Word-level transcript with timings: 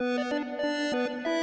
Thank 0.00 1.26
you. 1.26 1.39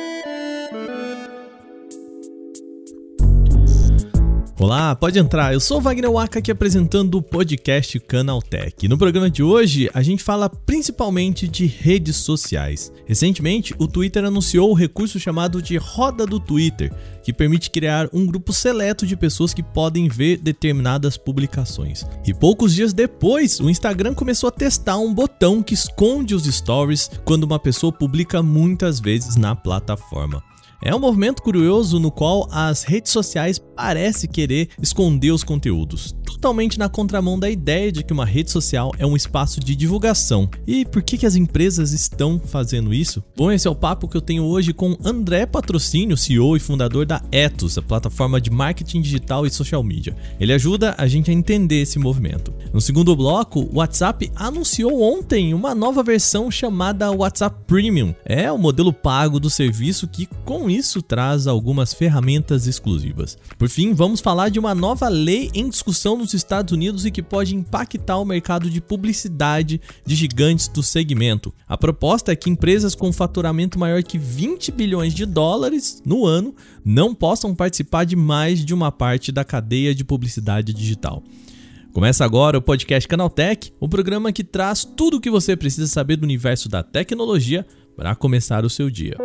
Olá, 4.60 4.96
pode 4.96 5.20
entrar. 5.20 5.54
Eu 5.54 5.60
sou 5.60 5.80
Wagner 5.80 6.12
Waka 6.12 6.40
aqui 6.40 6.50
apresentando 6.50 7.14
o 7.14 7.22
podcast 7.22 8.00
Canaltech. 8.00 8.88
No 8.88 8.98
programa 8.98 9.30
de 9.30 9.44
hoje, 9.44 9.88
a 9.94 10.02
gente 10.02 10.24
fala 10.24 10.50
principalmente 10.50 11.48
de 11.48 11.68
redes 11.68 12.16
sociais. 12.16 12.92
Recentemente, 13.06 13.76
o 13.78 13.88
Twitter 13.88 14.26
anunciou 14.26 14.72
o 14.72 14.74
recurso 14.74 15.20
chamado 15.20 15.62
de 15.62 15.78
Roda 15.78 16.26
do 16.26 16.40
Twitter, 16.40 16.92
que 17.24 17.32
permite 17.32 17.70
criar 17.70 18.10
um 18.12 18.26
grupo 18.26 18.52
seleto 18.52 19.06
de 19.06 19.16
pessoas 19.16 19.54
que 19.54 19.62
podem 19.62 20.08
ver 20.08 20.38
determinadas 20.38 21.18
publicações. 21.18 22.04
E 22.26 22.34
poucos 22.34 22.74
dias 22.74 22.94
depois, 22.94 23.60
o 23.60 23.70
Instagram 23.70 24.16
começou 24.16 24.48
a 24.48 24.52
testar 24.52 24.98
um 24.98 25.14
botão 25.14 25.62
que 25.62 25.76
esconde 25.76 26.34
os 26.34 26.46
stories 26.46 27.12
quando 27.24 27.44
uma 27.44 27.60
pessoa 27.60 27.94
publica 27.94 28.42
muitas 28.42 29.00
vezes 29.00 29.36
na 29.36 29.56
plataforma. 29.56 30.42
É 30.84 30.96
um 30.96 31.00
movimento 31.00 31.42
curioso 31.42 32.00
no 32.00 32.12
qual 32.12 32.48
as 32.52 32.84
redes 32.84 33.12
sociais 33.12 33.58
parecem 33.58 34.30
querer 34.30 34.70
esconder 34.80 35.32
os 35.32 35.44
conteúdos, 35.44 36.16
totalmente 36.24 36.78
na 36.78 36.88
contramão 36.88 37.40
da 37.40 37.50
ideia 37.50 37.92
de 37.92 38.04
que 38.04 38.14
uma 38.14 38.26
rede 38.26 38.52
social 38.52 38.92
é 39.00 39.06
um 39.06 39.16
espaço 39.16 39.60
de 39.60 39.76
divulgação. 39.76 40.48
E 40.68 40.86
por 40.86 41.02
que, 41.02 41.18
que 41.18 41.26
as 41.26 41.36
empresas 41.36 41.94
estão 41.94 42.40
fazendo 42.40 42.94
isso? 42.94 43.24
Bom, 43.36 43.52
esse 43.52 43.68
é 43.68 43.72
o 43.72 43.76
papo 43.76 44.08
que 44.08 44.16
eu 44.16 44.22
tenho 44.22 44.44
hoje 44.44 44.72
com 44.72 44.96
André 45.04 45.48
Patrocínio, 45.48 46.16
CEO 46.16 46.56
e 46.56 46.60
fundador 46.60 47.08
da 47.08 47.24
Ethos, 47.32 47.78
a 47.78 47.82
plataforma 47.82 48.40
de 48.40 48.52
marketing 48.52 49.02
digital 49.02 49.48
e 49.48 49.50
social 49.50 49.82
media. 49.82 50.16
Ele 50.40 50.54
ajuda 50.54 50.94
a 50.96 51.08
gente 51.08 51.32
a 51.32 51.34
entender 51.34 51.82
esse 51.82 51.98
movimento. 51.98 52.54
No 52.72 52.82
segundo 52.82 53.16
bloco, 53.16 53.62
o 53.62 53.78
WhatsApp 53.78 54.32
anunciou 54.36 55.02
ontem 55.02 55.56
uma 55.56 55.74
nova 55.74 56.04
versão 56.04 56.52
chamada 56.52 57.12
WhatsApp 57.12 57.64
Premium. 57.66 58.14
É 58.24 58.52
o 58.52 58.60
modelo 58.60 58.94
pago 58.94 59.40
do 59.40 59.50
serviço 59.50 60.08
que 60.08 60.28
com 60.46 60.67
isso 60.70 61.02
traz 61.02 61.48
algumas 61.48 61.94
ferramentas 61.94 62.68
exclusivas. 62.68 63.38
Por 63.58 63.70
fim, 63.70 63.94
vamos 63.94 64.20
falar 64.20 64.50
de 64.50 64.60
uma 64.60 64.74
nova 64.74 65.08
lei 65.08 65.50
em 65.54 65.70
discussão 65.70 66.18
nos 66.18 66.34
Estados 66.34 66.74
Unidos 66.74 67.06
e 67.06 67.12
que 67.12 67.22
pode 67.22 67.56
impactar 67.56 68.18
o 68.18 68.26
mercado 68.26 68.70
de 68.70 68.82
publicidade 68.82 69.82
de 70.06 70.16
gigantes 70.16 70.68
do 70.68 70.84
segmento. 70.84 71.54
A 71.68 71.78
proposta 71.78 72.32
é 72.32 72.36
que 72.36 72.50
empresas 72.50 72.96
com 72.96 73.12
faturamento 73.12 73.80
maior 73.80 74.04
que 74.04 74.18
20 74.18 74.72
bilhões 74.72 75.14
de 75.14 75.26
dólares 75.26 76.02
no 76.06 76.26
ano 76.26 76.56
não 76.84 77.14
possam 77.14 77.54
participar 77.54 78.06
de 78.06 78.16
mais 78.16 78.64
de 78.64 78.74
uma 78.74 78.92
parte 78.92 79.32
da 79.32 79.44
cadeia 79.44 79.94
de 79.94 80.04
publicidade 80.04 80.74
digital. 80.74 81.24
Começa 81.98 82.24
agora 82.24 82.60
o 82.60 82.62
podcast 82.62 83.08
Canaltech, 83.08 83.74
o 83.80 83.90
programa 83.90 84.32
que 84.32 84.44
traz 84.44 84.86
tudo 84.86 85.18
o 85.18 85.20
que 85.20 85.32
você 85.32 85.56
precisa 85.56 85.88
saber 85.88 86.18
do 86.18 86.26
universo 86.26 86.70
da 86.70 86.84
tecnologia 86.84 87.66
para 87.96 88.14
começar 88.14 88.64
o 88.64 88.70
seu 88.70 88.88
dia. 88.88 89.18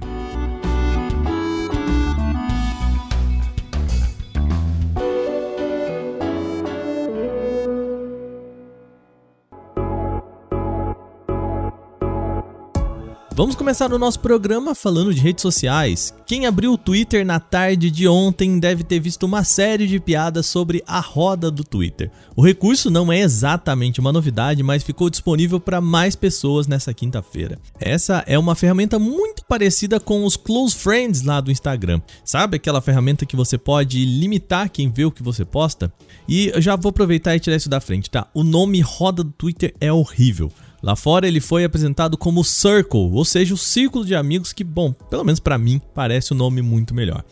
Vamos 13.36 13.54
começar 13.54 13.92
o 13.92 13.98
nosso 13.98 14.19
programa 14.20 14.74
falando 14.74 15.12
de 15.12 15.20
redes 15.20 15.42
sociais. 15.42 16.14
Quem 16.24 16.47
abriu 16.47 16.72
o 16.72 16.78
Twitter 16.78 17.22
na 17.22 17.38
tarde 17.38 17.91
de 17.91 18.08
ontem 18.08 18.58
deve 18.58 18.82
ter 18.82 18.98
visto 18.98 19.24
uma 19.24 19.44
série 19.44 19.86
de 19.86 20.00
piadas 20.00 20.47
sobre 20.47 20.82
a 20.86 21.00
roda 21.00 21.50
do 21.50 21.62
Twitter. 21.62 22.10
O 22.34 22.42
recurso 22.42 22.88
não 22.88 23.12
é 23.12 23.20
exatamente 23.20 24.00
uma 24.00 24.10
novidade, 24.10 24.62
mas 24.62 24.82
ficou 24.82 25.10
disponível 25.10 25.60
para 25.60 25.82
mais 25.82 26.16
pessoas 26.16 26.66
nessa 26.66 26.94
quinta-feira. 26.94 27.58
Essa 27.78 28.25
é 28.26 28.38
uma 28.38 28.54
ferramenta 28.54 28.98
muito 28.98 29.44
parecida 29.44 30.00
com 30.00 30.25
os 30.25 30.34
Close 30.34 30.75
Friends 30.75 31.20
lá 31.20 31.38
do 31.38 31.52
Instagram. 31.52 32.00
Sabe 32.25 32.56
aquela 32.56 32.80
ferramenta 32.80 33.26
que 33.26 33.36
você 33.36 33.58
pode 33.58 34.02
limitar 34.02 34.70
quem 34.70 34.91
vê 34.91 35.04
o 35.04 35.12
que 35.12 35.22
você 35.22 35.44
posta? 35.44 35.92
E 36.26 36.46
eu 36.54 36.62
já 36.62 36.75
vou 36.75 36.88
aproveitar 36.88 37.36
e 37.36 37.41
tirar 37.41 37.56
isso 37.56 37.69
da 37.69 37.82
frente, 37.82 38.10
tá? 38.10 38.28
O 38.32 38.42
nome 38.42 38.80
roda 38.80 39.22
do 39.22 39.30
Twitter 39.30 39.75
é 39.78 39.92
horrível. 39.92 40.50
Lá 40.82 40.94
fora 40.94 41.26
ele 41.26 41.41
foi 41.41 41.64
apresentado 41.64 42.16
como 42.16 42.44
Circle, 42.44 43.10
ou 43.12 43.25
seja, 43.25 43.54
o 43.54 43.59
círculo 43.59 44.04
de 44.04 44.14
amigos 44.14 44.53
que, 44.53 44.62
bom, 44.62 44.92
pelo 44.92 45.25
menos 45.25 45.41
para 45.41 45.59
mim, 45.59 45.81
parece 45.94 46.32
um 46.32 46.37
nome 46.37 46.62
muito 46.62 46.94
melhor. 46.94 47.25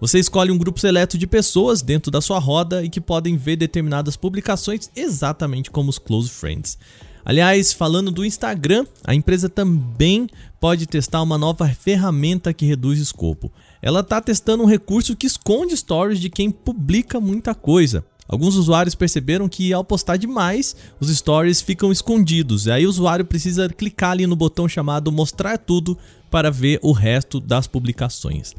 Você 0.00 0.18
escolhe 0.18 0.50
um 0.50 0.58
grupo 0.58 0.80
seleto 0.80 1.18
de 1.18 1.26
pessoas 1.26 1.82
dentro 1.82 2.10
da 2.10 2.20
sua 2.20 2.38
roda 2.38 2.82
e 2.82 2.88
que 2.88 3.00
podem 3.00 3.36
ver 3.36 3.56
determinadas 3.56 4.16
publicações 4.16 4.90
exatamente 4.94 5.70
como 5.70 5.90
os 5.90 5.98
close 5.98 6.30
friends. 6.30 6.78
Aliás, 7.24 7.72
falando 7.72 8.10
do 8.10 8.24
Instagram, 8.24 8.84
a 9.04 9.14
empresa 9.14 9.48
também 9.48 10.26
pode 10.60 10.86
testar 10.86 11.22
uma 11.22 11.38
nova 11.38 11.68
ferramenta 11.68 12.52
que 12.52 12.66
reduz 12.66 12.98
escopo. 12.98 13.52
Ela 13.80 14.00
está 14.00 14.20
testando 14.20 14.64
um 14.64 14.66
recurso 14.66 15.16
que 15.16 15.26
esconde 15.26 15.76
stories 15.76 16.20
de 16.20 16.28
quem 16.28 16.50
publica 16.50 17.20
muita 17.20 17.54
coisa. 17.54 18.04
Alguns 18.32 18.56
usuários 18.56 18.94
perceberam 18.94 19.46
que 19.46 19.74
ao 19.74 19.84
postar 19.84 20.16
demais, 20.16 20.74
os 20.98 21.14
stories 21.14 21.60
ficam 21.60 21.92
escondidos. 21.92 22.64
E 22.64 22.70
aí 22.70 22.86
o 22.86 22.88
usuário 22.88 23.26
precisa 23.26 23.68
clicar 23.68 24.12
ali 24.12 24.26
no 24.26 24.34
botão 24.34 24.66
chamado 24.66 25.12
mostrar 25.12 25.58
tudo 25.58 25.98
para 26.32 26.50
ver 26.50 26.78
o 26.82 26.92
resto 26.92 27.38
das 27.38 27.66
publicações. 27.66 28.54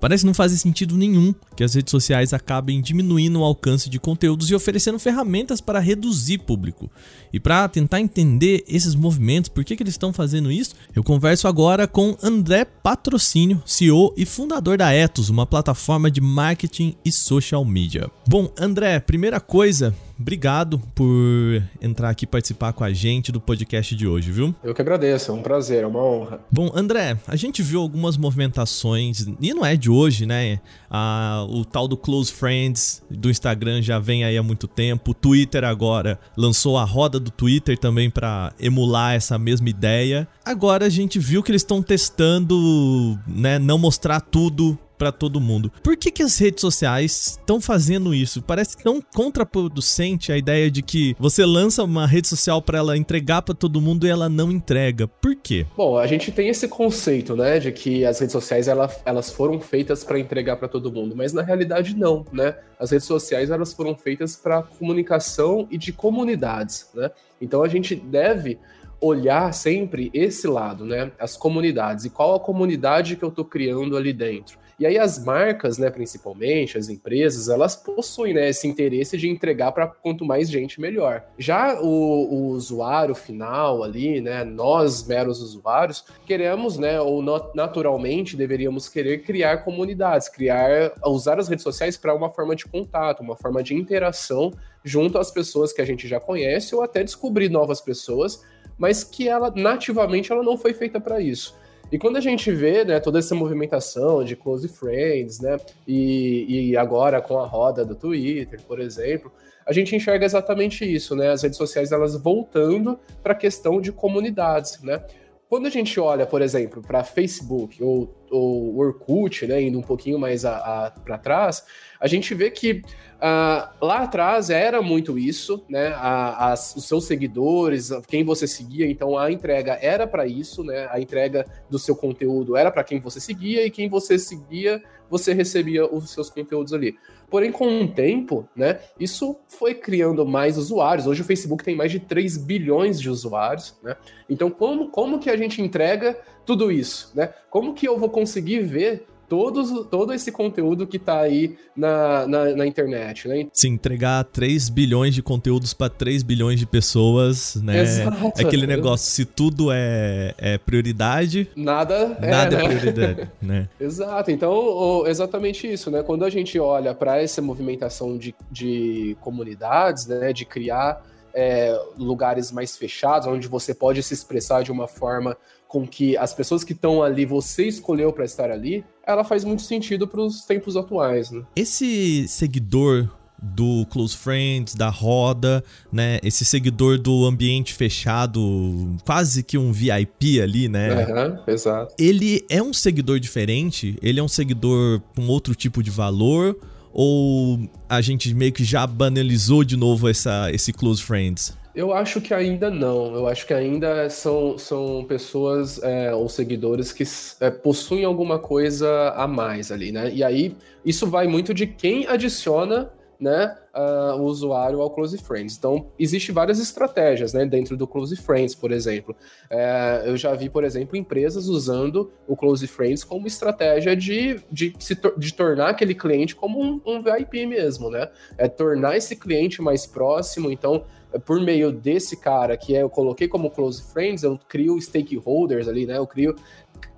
Parece 0.00 0.24
não 0.24 0.32
fazer 0.32 0.56
sentido 0.58 0.96
nenhum 0.96 1.34
que 1.56 1.64
as 1.64 1.74
redes 1.74 1.90
sociais 1.90 2.32
acabem 2.32 2.80
diminuindo 2.80 3.40
o 3.40 3.44
alcance 3.44 3.90
de 3.90 3.98
conteúdos 3.98 4.48
e 4.48 4.54
oferecendo 4.54 5.00
ferramentas 5.00 5.60
para 5.60 5.80
reduzir 5.80 6.38
público. 6.38 6.88
E 7.32 7.40
para 7.40 7.68
tentar 7.68 8.00
entender 8.00 8.62
esses 8.68 8.94
movimentos, 8.94 9.48
por 9.48 9.64
que, 9.64 9.74
que 9.74 9.82
eles 9.82 9.94
estão 9.94 10.12
fazendo 10.12 10.52
isso, 10.52 10.76
eu 10.94 11.02
converso 11.02 11.48
agora 11.48 11.88
com 11.88 12.16
André 12.22 12.64
Patrocínio, 12.64 13.60
CEO 13.66 14.14
e 14.16 14.24
fundador 14.24 14.78
da 14.78 14.94
Ethos, 14.94 15.28
uma 15.28 15.46
plataforma 15.46 16.08
de 16.08 16.20
marketing 16.20 16.94
e 17.04 17.10
social 17.10 17.64
media. 17.64 18.08
Bom, 18.28 18.52
André, 18.56 19.00
primeira 19.00 19.40
coisa, 19.40 19.92
obrigado 20.18 20.78
por 20.94 21.62
entrar 21.80 22.10
aqui 22.10 22.26
participar 22.26 22.72
com 22.72 22.84
a 22.84 22.92
gente 22.92 23.30
do 23.30 23.40
podcast 23.40 23.94
de 23.94 24.06
hoje, 24.06 24.30
viu? 24.30 24.54
Eu 24.62 24.74
que 24.74 24.80
agradeço, 24.80 25.30
é 25.30 25.34
um 25.34 25.42
prazer, 25.42 25.82
é 25.82 25.86
uma 25.86 26.02
honra. 26.02 26.40
Bom, 26.50 26.70
André, 26.74 27.18
a 27.26 27.36
gente 27.36 27.62
viu 27.62 27.80
algumas 27.80 28.16
movimentações, 28.16 29.26
e 29.40 29.54
não 29.54 29.64
é 29.64 29.76
de 29.76 29.90
hoje, 29.90 30.26
né? 30.26 30.60
Ah, 30.90 31.46
o 31.48 31.64
tal 31.64 31.86
do 31.86 31.96
Close 31.96 32.32
Friends 32.32 33.02
do 33.10 33.30
Instagram 33.30 33.82
já 33.82 33.98
vem 33.98 34.24
aí 34.24 34.36
há 34.36 34.42
muito 34.42 34.66
tempo. 34.66 35.10
O 35.10 35.14
Twitter 35.14 35.64
agora 35.64 36.18
lançou 36.36 36.78
a 36.78 36.84
roda 36.84 37.20
do 37.20 37.30
Twitter 37.30 37.78
também 37.78 38.10
para 38.10 38.52
emular 38.58 39.14
essa 39.14 39.38
mesma 39.38 39.68
ideia. 39.68 40.26
Agora 40.44 40.86
a 40.86 40.90
gente 40.90 41.18
viu 41.18 41.42
que 41.42 41.50
eles 41.50 41.62
estão 41.62 41.82
testando, 41.82 43.18
né, 43.26 43.58
não 43.58 43.78
mostrar 43.78 44.20
tudo 44.20 44.78
para 44.96 45.12
todo 45.12 45.40
mundo. 45.40 45.70
Por 45.82 45.96
que, 45.96 46.10
que 46.10 46.22
as 46.22 46.38
redes 46.38 46.60
sociais 46.60 47.38
estão 47.38 47.60
fazendo 47.60 48.14
isso? 48.14 48.42
Parece 48.42 48.76
tão 48.76 49.00
contraproducente 49.00 50.32
a 50.32 50.36
ideia 50.36 50.70
de 50.70 50.82
que 50.82 51.14
você 51.18 51.44
lança 51.44 51.84
uma 51.84 52.06
rede 52.06 52.28
social 52.28 52.60
para 52.60 52.78
ela 52.78 52.96
entregar 52.96 53.42
para 53.42 53.54
todo 53.54 53.80
mundo 53.80 54.06
e 54.06 54.10
ela 54.10 54.28
não 54.28 54.50
entrega. 54.50 55.06
Por 55.06 55.36
quê? 55.36 55.66
Bom, 55.76 55.98
a 55.98 56.06
gente 56.06 56.32
tem 56.32 56.48
esse 56.48 56.68
conceito, 56.68 57.36
né, 57.36 57.58
de 57.58 57.72
que 57.72 58.04
as 58.04 58.18
redes 58.18 58.32
sociais 58.32 58.68
ela, 58.68 58.90
elas 59.04 59.30
foram 59.30 59.60
feitas 59.60 60.04
para 60.04 60.18
entregar 60.18 60.56
para 60.56 60.68
todo 60.68 60.92
mundo, 60.92 61.14
mas 61.16 61.32
na 61.32 61.42
realidade 61.42 61.96
não, 61.96 62.24
né? 62.32 62.56
As 62.78 62.90
redes 62.90 63.06
sociais 63.06 63.50
elas 63.50 63.72
foram 63.72 63.96
feitas 63.96 64.36
para 64.36 64.62
comunicação 64.62 65.66
e 65.70 65.78
de 65.78 65.92
comunidades, 65.92 66.88
né? 66.94 67.10
Então 67.40 67.62
a 67.62 67.68
gente 67.68 67.94
deve 67.94 68.58
olhar 69.00 69.52
sempre 69.52 70.10
esse 70.12 70.46
lado, 70.46 70.84
né? 70.84 71.12
As 71.18 71.36
comunidades 71.36 72.04
e 72.04 72.10
qual 72.10 72.34
a 72.34 72.40
comunidade 72.40 73.16
que 73.16 73.24
eu 73.24 73.28
estou 73.28 73.44
criando 73.44 73.96
ali 73.96 74.12
dentro. 74.12 74.58
E 74.78 74.84
aí 74.84 74.98
as 74.98 75.22
marcas, 75.24 75.78
né, 75.78 75.88
principalmente, 75.88 76.76
as 76.76 76.90
empresas, 76.90 77.48
elas 77.48 77.74
possuem 77.74 78.34
né, 78.34 78.50
esse 78.50 78.68
interesse 78.68 79.16
de 79.16 79.26
entregar 79.26 79.72
para 79.72 79.86
quanto 79.86 80.24
mais 80.24 80.50
gente, 80.50 80.78
melhor. 80.80 81.24
Já 81.38 81.80
o, 81.80 81.86
o, 81.86 82.48
usuário 82.48 83.14
final 83.14 83.82
ali, 83.82 84.20
né, 84.20 84.44
nós, 84.44 85.06
meros 85.06 85.40
usuários, 85.40 86.04
queremos, 86.26 86.76
né, 86.76 87.00
ou 87.00 87.22
naturalmente 87.54 88.36
deveríamos 88.36 88.86
querer 88.86 89.22
criar 89.22 89.64
comunidades, 89.64 90.28
criar, 90.28 90.92
usar 91.06 91.38
as 91.38 91.48
redes 91.48 91.62
sociais 91.62 91.96
para 91.96 92.14
uma 92.14 92.28
forma 92.28 92.54
de 92.54 92.66
contato, 92.66 93.20
uma 93.20 93.36
forma 93.36 93.62
de 93.62 93.74
interação 93.74 94.52
junto 94.84 95.18
às 95.18 95.30
pessoas 95.30 95.72
que 95.72 95.80
a 95.80 95.86
gente 95.86 96.06
já 96.06 96.20
conhece 96.20 96.74
ou 96.74 96.82
até 96.82 97.02
descobrir 97.02 97.48
novas 97.48 97.80
pessoas, 97.80 98.44
mas 98.78 99.02
que 99.02 99.26
ela 99.26 99.50
nativamente 99.54 100.30
ela 100.30 100.42
não 100.42 100.58
foi 100.58 100.74
feita 100.74 101.00
para 101.00 101.18
isso. 101.18 101.56
E 101.90 101.98
quando 101.98 102.16
a 102.16 102.20
gente 102.20 102.50
vê 102.50 102.84
né, 102.84 102.98
toda 102.98 103.18
essa 103.18 103.34
movimentação 103.34 104.24
de 104.24 104.34
close 104.34 104.66
friends, 104.68 105.40
né, 105.40 105.56
e, 105.86 106.70
e 106.70 106.76
agora 106.76 107.20
com 107.20 107.38
a 107.38 107.46
roda 107.46 107.84
do 107.84 107.94
Twitter, 107.94 108.60
por 108.62 108.80
exemplo, 108.80 109.30
a 109.66 109.72
gente 109.72 109.94
enxerga 109.94 110.24
exatamente 110.24 110.84
isso, 110.84 111.16
né? 111.16 111.30
As 111.30 111.42
redes 111.42 111.58
sociais 111.58 111.90
elas 111.90 112.14
voltando 112.14 112.98
para 113.20 113.32
a 113.32 113.36
questão 113.36 113.80
de 113.80 113.90
comunidades, 113.90 114.80
né? 114.80 115.02
Quando 115.48 115.66
a 115.66 115.70
gente 115.70 115.98
olha, 116.00 116.26
por 116.26 116.42
exemplo, 116.42 116.82
para 116.82 117.04
Facebook 117.04 117.82
ou, 117.82 118.12
ou 118.30 118.76
Orkut, 118.78 119.46
né, 119.46 119.62
indo 119.62 119.78
um 119.78 119.82
pouquinho 119.82 120.18
mais 120.18 120.42
para 120.42 121.18
trás, 121.18 121.64
a 122.00 122.06
gente 122.06 122.34
vê 122.34 122.50
que 122.50 122.82
Uh, 123.16 123.72
lá 123.82 124.02
atrás 124.02 124.50
era 124.50 124.82
muito 124.82 125.18
isso, 125.18 125.64
né? 125.70 125.88
A, 125.96 126.52
as, 126.52 126.76
os 126.76 126.84
seus 126.84 127.06
seguidores, 127.06 127.88
quem 128.06 128.22
você 128.22 128.46
seguia, 128.46 128.86
então 128.86 129.16
a 129.16 129.32
entrega 129.32 129.78
era 129.80 130.06
para 130.06 130.26
isso, 130.26 130.62
né? 130.62 130.86
A 130.90 131.00
entrega 131.00 131.46
do 131.70 131.78
seu 131.78 131.96
conteúdo 131.96 132.58
era 132.58 132.70
para 132.70 132.84
quem 132.84 133.00
você 133.00 133.18
seguia 133.18 133.64
e 133.64 133.70
quem 133.70 133.88
você 133.88 134.18
seguia, 134.18 134.82
você 135.10 135.32
recebia 135.32 135.86
os 135.86 136.10
seus 136.10 136.30
conteúdos 136.30 136.72
ali. 136.72 136.96
Porém, 137.30 137.50
com 137.50 137.82
o 137.82 137.88
tempo, 137.88 138.48
né? 138.54 138.80
Isso 138.98 139.36
foi 139.48 139.74
criando 139.74 140.24
mais 140.24 140.56
usuários. 140.56 141.06
Hoje 141.06 141.22
o 141.22 141.24
Facebook 141.24 141.64
tem 141.64 141.74
mais 141.74 141.90
de 141.90 141.98
3 141.98 142.36
bilhões 142.36 143.00
de 143.00 143.10
usuários, 143.10 143.76
né? 143.82 143.96
Então, 144.28 144.50
como, 144.50 144.88
como 144.90 145.18
que 145.18 145.30
a 145.30 145.36
gente 145.36 145.60
entrega 145.60 146.18
tudo 146.44 146.70
isso, 146.70 147.10
né? 147.14 147.32
Como 147.50 147.74
que 147.74 147.86
eu 147.86 147.98
vou 147.98 148.08
conseguir 148.08 148.60
ver 148.60 149.06
todos, 149.28 149.86
todo 149.88 150.12
esse 150.12 150.30
conteúdo 150.32 150.86
que 150.86 150.98
tá 150.98 151.20
aí 151.20 151.56
na, 151.76 152.26
na, 152.26 152.44
na 152.56 152.66
internet, 152.66 153.28
né? 153.28 153.46
Se 153.52 153.68
entregar 153.68 154.24
3 154.24 154.68
bilhões 154.68 155.14
de 155.14 155.22
conteúdos 155.22 155.74
para 155.74 155.90
3 155.90 156.22
bilhões 156.22 156.58
de 156.58 156.66
pessoas, 156.66 157.56
né? 157.56 157.82
Exato. 157.82 158.32
É 158.36 158.42
aquele 158.42 158.66
negócio, 158.66 159.10
se 159.10 159.24
tudo 159.24 159.70
é, 159.72 160.34
é 160.38 160.58
prioridade... 160.58 161.48
Nada 161.56 162.16
é, 162.20 162.30
Nada 162.30 162.56
é, 162.56 162.62
né? 162.62 162.68
prioridade, 162.68 163.30
né? 163.42 163.68
Exato. 163.80 164.30
Então, 164.30 165.06
exatamente 165.06 165.70
isso, 165.70 165.90
né? 165.90 166.02
Quando 166.02 166.24
a 166.24 166.30
gente 166.30 166.58
olha 166.58 166.94
para 166.94 167.20
essa 167.20 167.42
movimentação 167.42 168.16
de, 168.16 168.34
de 168.50 169.16
comunidades, 169.20 170.06
né? 170.06 170.32
De 170.32 170.44
criar 170.44 171.04
é, 171.36 171.78
lugares 171.98 172.50
mais 172.50 172.78
fechados, 172.78 173.28
onde 173.28 173.46
você 173.46 173.74
pode 173.74 174.02
se 174.02 174.14
expressar 174.14 174.62
de 174.62 174.72
uma 174.72 174.88
forma 174.88 175.36
com 175.76 175.86
que 175.86 176.16
as 176.16 176.32
pessoas 176.32 176.64
que 176.64 176.72
estão 176.72 177.02
ali, 177.02 177.26
você 177.26 177.66
escolheu 177.66 178.10
para 178.10 178.24
estar 178.24 178.50
ali, 178.50 178.82
ela 179.06 179.22
faz 179.22 179.44
muito 179.44 179.60
sentido 179.60 180.08
para 180.08 180.22
os 180.22 180.46
tempos 180.46 180.74
atuais. 180.74 181.30
Né? 181.30 181.42
Esse 181.54 182.26
seguidor 182.26 183.10
do 183.42 183.84
Close 183.90 184.16
Friends, 184.16 184.74
da 184.74 184.88
roda, 184.88 185.62
né? 185.92 186.18
Esse 186.22 186.42
seguidor 186.42 186.98
do 186.98 187.26
ambiente 187.26 187.74
fechado, 187.74 188.96
quase 189.04 189.42
que 189.42 189.58
um 189.58 189.70
VIP 189.70 190.40
ali, 190.40 190.66
né? 190.66 191.04
Uhum, 191.04 191.52
exato. 191.52 191.94
Ele 191.98 192.42
é 192.48 192.62
um 192.62 192.72
seguidor 192.72 193.20
diferente? 193.20 193.98
Ele 194.00 194.18
é 194.18 194.22
um 194.22 194.28
seguidor 194.28 195.02
com 195.14 195.26
outro 195.26 195.54
tipo 195.54 195.82
de 195.82 195.90
valor? 195.90 196.56
Ou 196.90 197.68
a 197.86 198.00
gente 198.00 198.32
meio 198.32 198.54
que 198.54 198.64
já 198.64 198.86
banalizou 198.86 199.62
de 199.62 199.76
novo 199.76 200.08
essa, 200.08 200.50
esse 200.50 200.72
Close 200.72 201.02
Friends? 201.02 201.54
Eu 201.76 201.92
acho 201.92 202.22
que 202.22 202.32
ainda 202.32 202.70
não. 202.70 203.14
Eu 203.14 203.28
acho 203.28 203.46
que 203.46 203.52
ainda 203.52 204.08
são, 204.08 204.56
são 204.56 205.04
pessoas 205.04 205.78
é, 205.82 206.14
ou 206.14 206.26
seguidores 206.26 206.90
que 206.90 207.04
é, 207.38 207.50
possuem 207.50 208.02
alguma 208.02 208.38
coisa 208.38 209.10
a 209.10 209.28
mais 209.28 209.70
ali, 209.70 209.92
né? 209.92 210.10
E 210.10 210.24
aí, 210.24 210.56
isso 210.82 211.06
vai 211.06 211.26
muito 211.26 211.52
de 211.52 211.66
quem 211.66 212.06
adiciona 212.06 212.90
né, 213.18 213.56
uh, 213.74 214.20
o 214.20 214.24
usuário 214.24 214.80
ao 214.80 214.90
Close 214.90 215.18
Friends. 215.18 215.56
Então, 215.56 215.90
existe 215.98 216.32
várias 216.32 216.58
estratégias 216.58 217.32
né, 217.32 217.46
dentro 217.46 217.76
do 217.76 217.86
Close 217.86 218.16
Friends, 218.16 218.54
por 218.54 218.70
exemplo. 218.72 219.16
É, 219.50 220.02
eu 220.06 220.16
já 220.16 220.34
vi, 220.34 220.48
por 220.48 220.64
exemplo, 220.64 220.96
empresas 220.96 221.46
usando 221.46 222.10
o 222.26 222.36
Close 222.36 222.66
Friends 222.66 223.04
como 223.04 223.26
estratégia 223.26 223.96
de, 223.96 224.40
de, 224.50 224.74
se 224.78 224.98
de 225.16 225.34
tornar 225.34 225.70
aquele 225.70 225.94
cliente 225.94 226.34
como 226.34 226.60
um, 226.62 226.80
um 226.86 227.02
VIP 227.02 227.46
mesmo, 227.46 227.90
né? 227.90 228.08
É 228.36 228.48
tornar 228.48 228.96
esse 228.96 229.16
cliente 229.16 229.62
mais 229.62 229.86
próximo. 229.86 230.50
Então, 230.50 230.84
por 231.24 231.40
meio 231.40 231.72
desse 231.72 232.16
cara 232.16 232.56
que 232.56 232.76
é, 232.76 232.82
eu 232.82 232.90
coloquei 232.90 233.28
como 233.28 233.50
Close 233.50 233.82
Friends, 233.92 234.22
eu 234.22 234.38
crio 234.48 234.80
stakeholders 234.80 235.68
ali, 235.68 235.86
né? 235.86 235.96
Eu 235.98 236.06
crio 236.06 236.34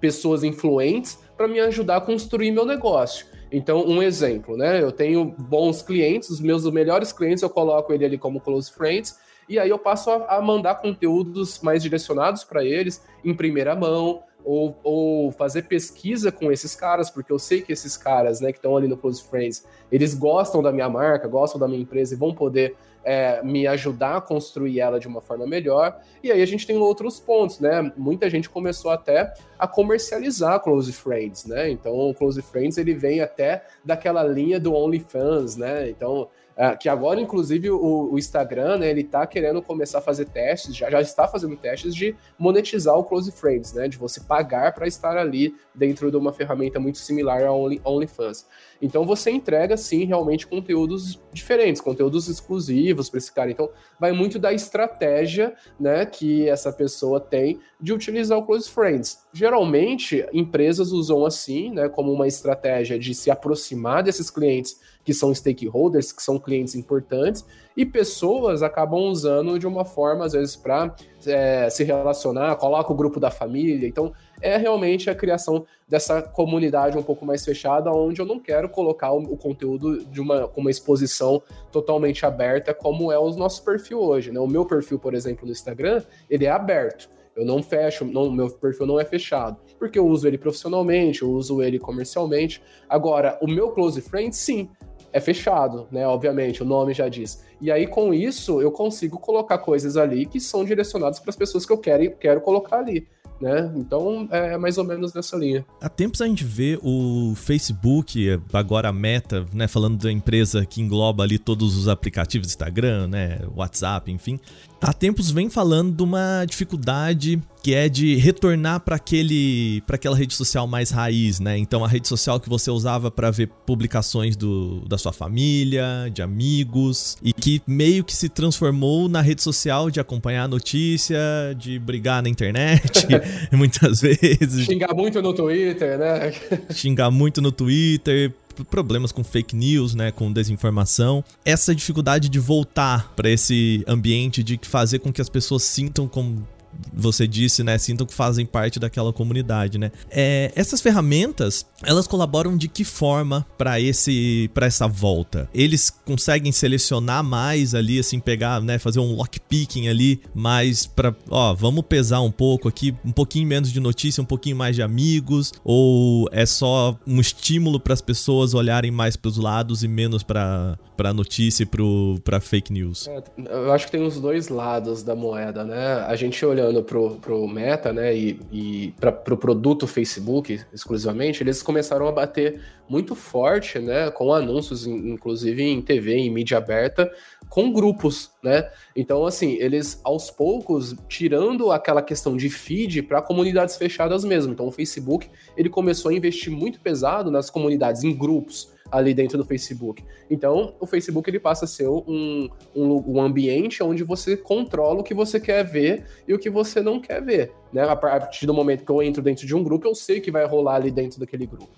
pessoas 0.01 0.43
influentes 0.43 1.19
para 1.37 1.47
me 1.47 1.61
ajudar 1.61 1.97
a 1.97 2.01
construir 2.01 2.51
meu 2.51 2.65
negócio. 2.65 3.27
Então, 3.51 3.85
um 3.87 4.03
exemplo, 4.03 4.57
né? 4.57 4.83
Eu 4.83 4.93
tenho 4.93 5.25
bons 5.25 5.83
clientes, 5.83 6.31
os 6.31 6.41
meus 6.41 6.71
melhores 6.71 7.13
clientes, 7.13 7.43
eu 7.43 7.51
coloco 7.51 7.93
ele 7.93 8.05
ali 8.05 8.19
como 8.19 8.41
close 8.41 8.73
friends, 8.73 9.19
e 9.49 9.59
aí 9.59 9.71
eu 9.71 9.79
passo 9.79 10.11
a, 10.11 10.37
a 10.37 10.43
mandar 10.43 10.77
conteúdos 10.77 11.61
mais 11.61 11.83
direcionados 11.83 12.45
para 12.45 12.65
eles, 12.65 13.03
em 13.25 13.35
primeira 13.35 13.75
mão, 13.75 14.23
ou, 14.45 14.79
ou, 14.83 15.33
fazer 15.33 15.63
pesquisa 15.63 16.31
com 16.31 16.51
esses 16.53 16.75
caras, 16.75 17.11
porque 17.11 17.33
eu 17.33 17.39
sei 17.39 17.61
que 17.61 17.73
esses 17.73 17.97
caras, 17.97 18.41
né, 18.41 18.53
que 18.53 18.59
estão 18.59 18.77
ali 18.77 18.87
no 18.87 18.97
Close 18.97 19.23
Friends, 19.23 19.65
eles 19.91 20.15
gostam 20.15 20.63
da 20.63 20.73
minha 20.73 20.89
marca, 20.89 21.27
gostam 21.29 21.61
da 21.61 21.67
minha 21.67 21.83
empresa 21.83 22.15
e 22.15 22.17
vão 22.17 22.35
poder 22.35 22.77
é, 23.05 23.43
me 23.43 23.67
ajudar 23.67 24.17
a 24.17 24.21
construir 24.21 24.81
ela 24.81 24.99
de 24.99 25.09
uma 25.09 25.21
forma 25.21 25.47
melhor. 25.47 26.01
E 26.23 26.31
aí 26.31 26.43
a 26.43 26.47
gente 26.47 26.67
tem 26.67 26.77
outros 26.77 27.19
pontos, 27.19 27.61
né? 27.61 27.93
Muita 27.97 28.29
gente 28.29 28.49
começou 28.51 28.91
até 28.91 29.33
a 29.59 29.67
comercializar 29.67 30.61
Close 30.61 30.93
Friends, 30.93 31.45
né? 31.45 31.71
Então 31.71 31.93
o 31.93 32.15
Close 32.15 32.41
Friends 32.43 32.79
ele 32.79 32.95
vem 32.95 33.21
até 33.21 33.65
daquela 33.85 34.23
linha 34.23 34.61
do 34.61 34.75
OnlyFans, 34.75 35.57
né? 35.57 35.89
Então 35.89 36.29
é, 36.61 36.75
que 36.75 36.89
agora, 36.89 37.21
inclusive, 37.21 37.71
o, 37.71 38.11
o, 38.11 38.19
Instagram, 38.19 38.79
né, 38.79 38.91
ele 38.91 39.05
tá 39.05 39.25
querendo 39.29 39.63
começar 39.63 39.99
a 39.99 40.03
fazer 40.03 40.25
testes, 40.25 40.75
já, 40.75 40.91
já 40.91 41.01
está 41.01 41.29
fazendo 41.29 41.57
testes 41.57 41.95
de 41.95 42.17
monetizar 42.37 42.99
o 42.99 43.05
Close 43.05 43.31
Friends, 43.31 43.73
né, 43.73 43.87
de 43.87 43.97
você 43.97 44.21
pagar 44.23 44.75
para 44.75 44.85
estar 44.85 45.17
ali 45.17 45.55
dentro 45.73 46.11
de 46.11 46.17
uma 46.17 46.33
ferramenta 46.33 46.81
muito 46.81 46.99
similar 46.99 47.45
ao 47.45 47.63
Only, 47.63 47.81
OnlyFans. 47.85 48.45
Então 48.83 49.05
você 49.05 49.31
entrega, 49.31 49.77
sim, 49.77 50.05
realmente 50.05 50.49
conteúdos 50.49 51.21
diferentes, 51.33 51.81
conteúdos 51.81 52.29
exclusivos 52.29 53.09
para 53.09 53.19
esse 53.19 53.33
cara. 53.33 53.53
Então 53.53 53.71
vai 53.99 54.11
muito 54.11 54.37
da 54.37 54.53
estratégia 54.53 55.55
né, 55.79 56.07
que 56.07 56.49
essa 56.49 56.73
pessoa 56.73 57.21
tem 57.21 57.61
de 57.81 57.93
utilizar 57.93 58.37
o 58.37 58.45
Close 58.45 58.69
Friends. 58.69 59.25
Geralmente, 59.33 60.27
empresas 60.33 60.91
usam 60.91 61.25
assim, 61.25 61.71
né, 61.71 61.89
como 61.89 62.13
uma 62.13 62.27
estratégia 62.27 62.99
de 62.99 63.15
se 63.15 63.31
aproximar 63.31 64.03
desses 64.03 64.29
clientes 64.29 64.81
que 65.09 65.15
são 65.15 65.35
stakeholders, 65.35 66.13
que 66.13 66.23
são 66.23 66.39
clientes 66.39 66.75
importantes, 66.75 67.43
e 67.75 67.87
pessoas 67.87 68.63
acabam 68.63 69.05
usando 69.05 69.59
de 69.59 69.67
uma 69.67 69.83
forma, 69.83 70.27
às 70.27 70.35
vezes, 70.35 70.55
para 70.55 70.95
é, 71.27 71.71
se 71.71 71.83
relacionar, 71.83 72.57
coloca 72.57 72.93
o 72.93 72.95
grupo 72.95 73.19
da 73.19 73.31
família. 73.31 73.89
Então, 73.89 74.13
é 74.43 74.59
realmente 74.59 75.09
a 75.09 75.15
criação 75.15 75.65
dessa 75.89 76.21
comunidade 76.21 76.99
um 76.99 77.03
pouco 77.03 77.25
mais 77.25 77.43
fechada, 77.43 77.91
onde 77.91 78.21
eu 78.21 78.27
não 78.27 78.39
quero 78.39 78.69
colocar 78.69 79.11
o, 79.13 79.33
o 79.33 79.37
conteúdo 79.39 80.05
de 80.05 80.21
uma, 80.21 80.45
uma 80.55 80.71
exposição 80.71 81.43
totalmente 81.73 82.27
aberta, 82.27 82.75
como 82.75 83.11
é 83.11 83.19
o 83.19 83.31
nosso 83.31 83.65
perfil 83.65 84.01
hoje. 84.01 84.31
Né? 84.31 84.39
O 84.39 84.47
meu 84.47 84.67
perfil, 84.67 84.99
por 84.99 85.15
exemplo, 85.15 85.47
no 85.47 85.53
Instagram, 85.53 86.03
ele 86.29 86.45
é 86.45 86.51
aberto. 86.51 87.09
Eu 87.35 87.47
não 87.47 87.63
fecho, 87.63 88.05
não, 88.05 88.31
meu 88.31 88.51
perfil 88.51 88.85
não 88.85 89.01
é 89.01 89.07
fechado, 89.07 89.57
porque 89.79 89.99
eu 89.99 90.07
uso 90.07 90.27
ele 90.27 90.37
profissionalmente, 90.37 91.23
eu 91.23 91.31
uso 91.31 91.63
ele 91.63 91.79
comercialmente. 91.79 92.61
Agora, 92.87 93.39
o 93.41 93.47
meu 93.47 93.71
close 93.71 94.03
friend, 94.03 94.37
sim, 94.37 94.69
é 95.13 95.21
fechado, 95.21 95.87
né? 95.91 96.07
Obviamente, 96.07 96.63
o 96.63 96.67
nome 96.67 96.95
já 96.95 97.09
diz. 97.09 97.45
E 97.61 97.71
aí, 97.71 97.87
com 97.87 98.13
isso, 98.13 98.61
eu 98.61 98.71
consigo 98.71 99.19
colocar 99.19 99.59
coisas 99.59 99.97
ali 99.97 100.27
que 100.27 100.41
são 100.41 100.65
direcionadas 100.65 101.19
para 101.19 101.31
as 101.31 101.37
pessoas 101.37 101.65
que 101.67 101.73
eu 101.73 101.79
quero, 101.79 102.17
quero 102.17 102.41
colocar 102.41 102.79
ali 102.79 103.07
né? 103.41 103.73
Então 103.77 104.29
é 104.31 104.57
mais 104.59 104.79
ou 104.79 104.85
menos 104.85 105.15
nessa 105.15 105.37
linha. 105.37 105.65
Há 105.81 105.89
tempos 105.89 106.21
a 106.21 106.27
gente 106.27 106.45
vê 106.45 106.79
o 106.83 107.35
Facebook, 107.37 108.41
agora 108.53 108.89
a 108.89 108.93
Meta, 108.93 109.47
né, 109.53 109.69
falando 109.69 109.97
da 109.97 110.11
empresa 110.11 110.67
que 110.67 110.81
engloba 110.81 111.23
ali 111.23 111.39
todos 111.39 111.77
os 111.77 111.89
aplicativos 111.89 112.49
Instagram, 112.49 113.09
né, 113.09 113.39
WhatsApp, 113.55 114.11
enfim. 114.11 114.39
Há 114.81 114.93
tempos 114.93 115.31
vem 115.31 115.51
falando 115.51 115.95
de 115.95 116.03
uma 116.03 116.45
dificuldade 116.45 117.41
que 117.63 117.75
é 117.75 117.89
de 117.89 118.15
retornar 118.17 118.81
para 118.81 118.97
aquele 118.97 119.83
para 119.83 119.97
aquela 119.97 120.17
rede 120.17 120.33
social 120.33 120.67
mais 120.67 120.91
raiz, 120.91 121.41
né? 121.41 121.59
Então 121.59 121.85
a 121.85 121.89
rede 121.89 122.07
social 122.07 122.39
que 122.39 122.49
você 122.49 122.71
usava 122.71 123.11
para 123.11 123.31
ver 123.31 123.49
publicações 123.67 124.37
do, 124.37 124.81
da 124.89 124.97
sua 124.97 125.13
família, 125.13 126.09
de 126.13 126.23
amigos 126.23 127.19
e 127.23 127.33
que 127.33 127.61
meio 127.67 128.05
que 128.05 128.15
se 128.15 128.29
transformou 128.29 129.09
na 129.09 129.21
rede 129.21 129.43
social 129.43 129.91
de 129.91 130.01
acompanhar 130.01 130.45
a 130.45 130.49
notícia, 130.49 131.19
de 131.57 131.79
brigar 131.79 132.23
na 132.23 132.29
internet, 132.29 133.07
muitas 133.53 134.01
vezes. 134.01 134.65
Xingar 134.65 134.95
muito 134.95 135.21
no 135.21 135.35
Twitter, 135.35 135.99
né? 135.99 136.33
Xingar 136.73 137.11
muito 137.11 137.43
no 137.43 137.51
Twitter, 137.51 138.33
problemas 138.65 139.13
com 139.13 139.25
fake 139.25 139.55
news, 139.55 139.95
né, 139.95 140.11
com 140.11 140.33
desinformação. 140.33 141.25
Essa 141.45 141.75
dificuldade 141.75 142.29
de 142.29 142.39
voltar 142.39 143.13
para 143.15 143.31
esse 143.31 143.85
ambiente 143.87 144.43
de 144.43 144.59
fazer 144.63 144.99
com 144.99 145.13
que 145.13 145.21
as 145.21 145.29
pessoas 145.29 145.63
sintam 145.63 146.07
como 146.09 146.47
você 146.93 147.27
disse, 147.27 147.63
né, 147.63 147.79
sintam 147.79 148.07
que 148.07 148.15
fazem 148.15 148.47
parte 148.47 148.79
daquela 148.79 149.13
comunidade, 149.13 149.79
né? 149.79 149.91
É, 150.11 150.53
essas 150.55 150.81
ferramentas, 150.81 151.67
elas 151.85 152.07
colaboram 152.07 152.57
de 152.57 152.69
que 152.69 152.85
forma 152.85 153.47
para 153.57 153.81
esse 153.81 154.51
para 154.55 154.67
essa 154.67 154.87
volta? 154.87 155.49
Eles 155.55 155.91
conseguem 155.91 156.53
selecionar 156.53 157.23
mais 157.23 157.75
ali, 157.75 157.99
assim, 157.99 158.19
pegar, 158.19 158.61
né, 158.61 158.79
fazer 158.79 159.01
um 159.01 159.15
lockpicking 159.15 159.89
ali, 159.89 160.21
mais 160.35 160.87
para, 160.87 161.15
ó, 161.31 161.55
vamos 161.55 161.85
pesar 161.89 162.21
um 162.21 162.31
pouco 162.31 162.69
aqui, 162.69 162.95
um 163.05 163.13
pouquinho 163.13 163.47
menos 163.47 163.73
de 163.73 163.81
notícia, 163.81 164.23
um 164.23 164.27
pouquinho 164.27 164.57
mais 164.57 164.75
de 164.75 164.83
amigos, 164.83 165.53
ou 165.65 166.29
é 166.33 166.47
só 166.47 166.99
um 167.07 167.21
estímulo 167.21 167.79
para 167.81 167.95
as 167.95 168.01
pessoas 168.01 168.55
olharem 168.55 168.91
mais 168.91 169.17
para 169.17 169.29
os 169.29 169.37
lados 169.37 169.83
e 169.83 169.89
menos 169.89 170.23
para 170.23 170.79
para 170.99 171.15
notícia 171.15 171.63
e 171.63 172.21
para 172.21 172.41
fake 172.41 172.73
news? 172.73 173.07
É, 173.07 173.23
eu 173.51 173.73
acho 173.73 173.87
que 173.87 173.93
tem 173.93 174.05
os 174.05 174.21
dois 174.21 174.49
lados 174.49 175.05
da 175.05 175.15
moeda, 175.15 175.63
né? 175.63 176.05
A 176.09 176.17
gente 176.17 176.45
olhando 176.69 176.85
pro, 176.85 177.17
pro 177.17 177.47
Meta, 177.49 177.93
né, 177.93 178.17
e, 178.17 178.41
e 178.53 178.95
para 179.01 179.11
pro 179.11 179.37
produto 179.37 179.87
Facebook 179.87 180.61
exclusivamente, 180.73 181.43
eles 181.43 181.63
começaram 181.63 182.07
a 182.07 182.13
bater 182.13 182.61
muito 182.89 183.15
forte, 183.15 183.79
né, 183.79 184.11
com 184.11 184.33
anúncios, 184.33 184.87
inclusive 184.87 185.63
em 185.63 185.83
TV, 185.83 186.15
em 186.15 186.31
mídia 186.31 186.59
aberta, 186.59 187.11
com 187.49 187.73
grupos, 187.73 188.31
né? 188.43 188.71
Então, 188.97 189.27
assim, 189.27 189.55
eles 189.61 190.01
aos 190.05 190.31
poucos 190.31 190.95
tirando 191.09 191.71
aquela 191.71 192.03
questão 192.03 192.37
de 192.37 192.49
feed 192.49 193.03
para 193.03 193.23
comunidades 193.23 193.77
fechadas 193.77 194.25
mesmo. 194.25 194.53
Então, 194.53 194.67
o 194.69 194.73
Facebook 194.73 195.29
ele 195.57 195.69
começou 195.69 196.11
a 196.11 196.15
investir 196.15 196.53
muito 196.53 196.81
pesado 196.81 197.31
nas 197.31 197.51
comunidades, 197.51 198.05
em 198.05 198.15
grupos 198.15 198.71
ali 198.91 199.13
dentro 199.13 199.37
do 199.37 199.45
Facebook. 199.45 200.05
Então, 200.31 200.75
o 200.81 200.87
Facebook 200.87 201.29
ele 201.29 201.39
passa 201.39 201.65
a 201.65 201.69
ser 201.69 201.89
um, 201.89 202.49
um, 202.75 203.05
um, 203.07 203.21
ambiente 203.21 203.83
onde 203.83 204.03
você 204.03 204.37
controla 204.37 205.01
o 205.01 205.05
que 205.05 205.15
você 205.15 205.39
quer 205.39 205.65
ver 205.65 206.05
e 206.27 206.35
o 206.35 206.39
que 206.39 206.49
você 206.49 206.81
não 206.81 207.01
quer 207.01 207.23
ver. 207.23 207.53
Né? 207.73 207.83
A 207.83 207.97
partir 207.97 208.47
do 208.47 208.55
momento 208.55 208.85
que 208.85 208.91
eu 208.91 209.03
entro 209.03 209.23
dentro 209.23 209.47
de 209.47 209.55
um 209.55 209.63
grupo, 209.63 209.87
eu 209.87 209.95
sei 209.95 210.19
o 210.19 210.23
que 210.23 210.31
vai 210.31 210.47
rolar 210.47 210.77
ali 210.77 210.91
dentro 210.91 211.21
daquele 211.21 211.47
grupo. 211.47 211.69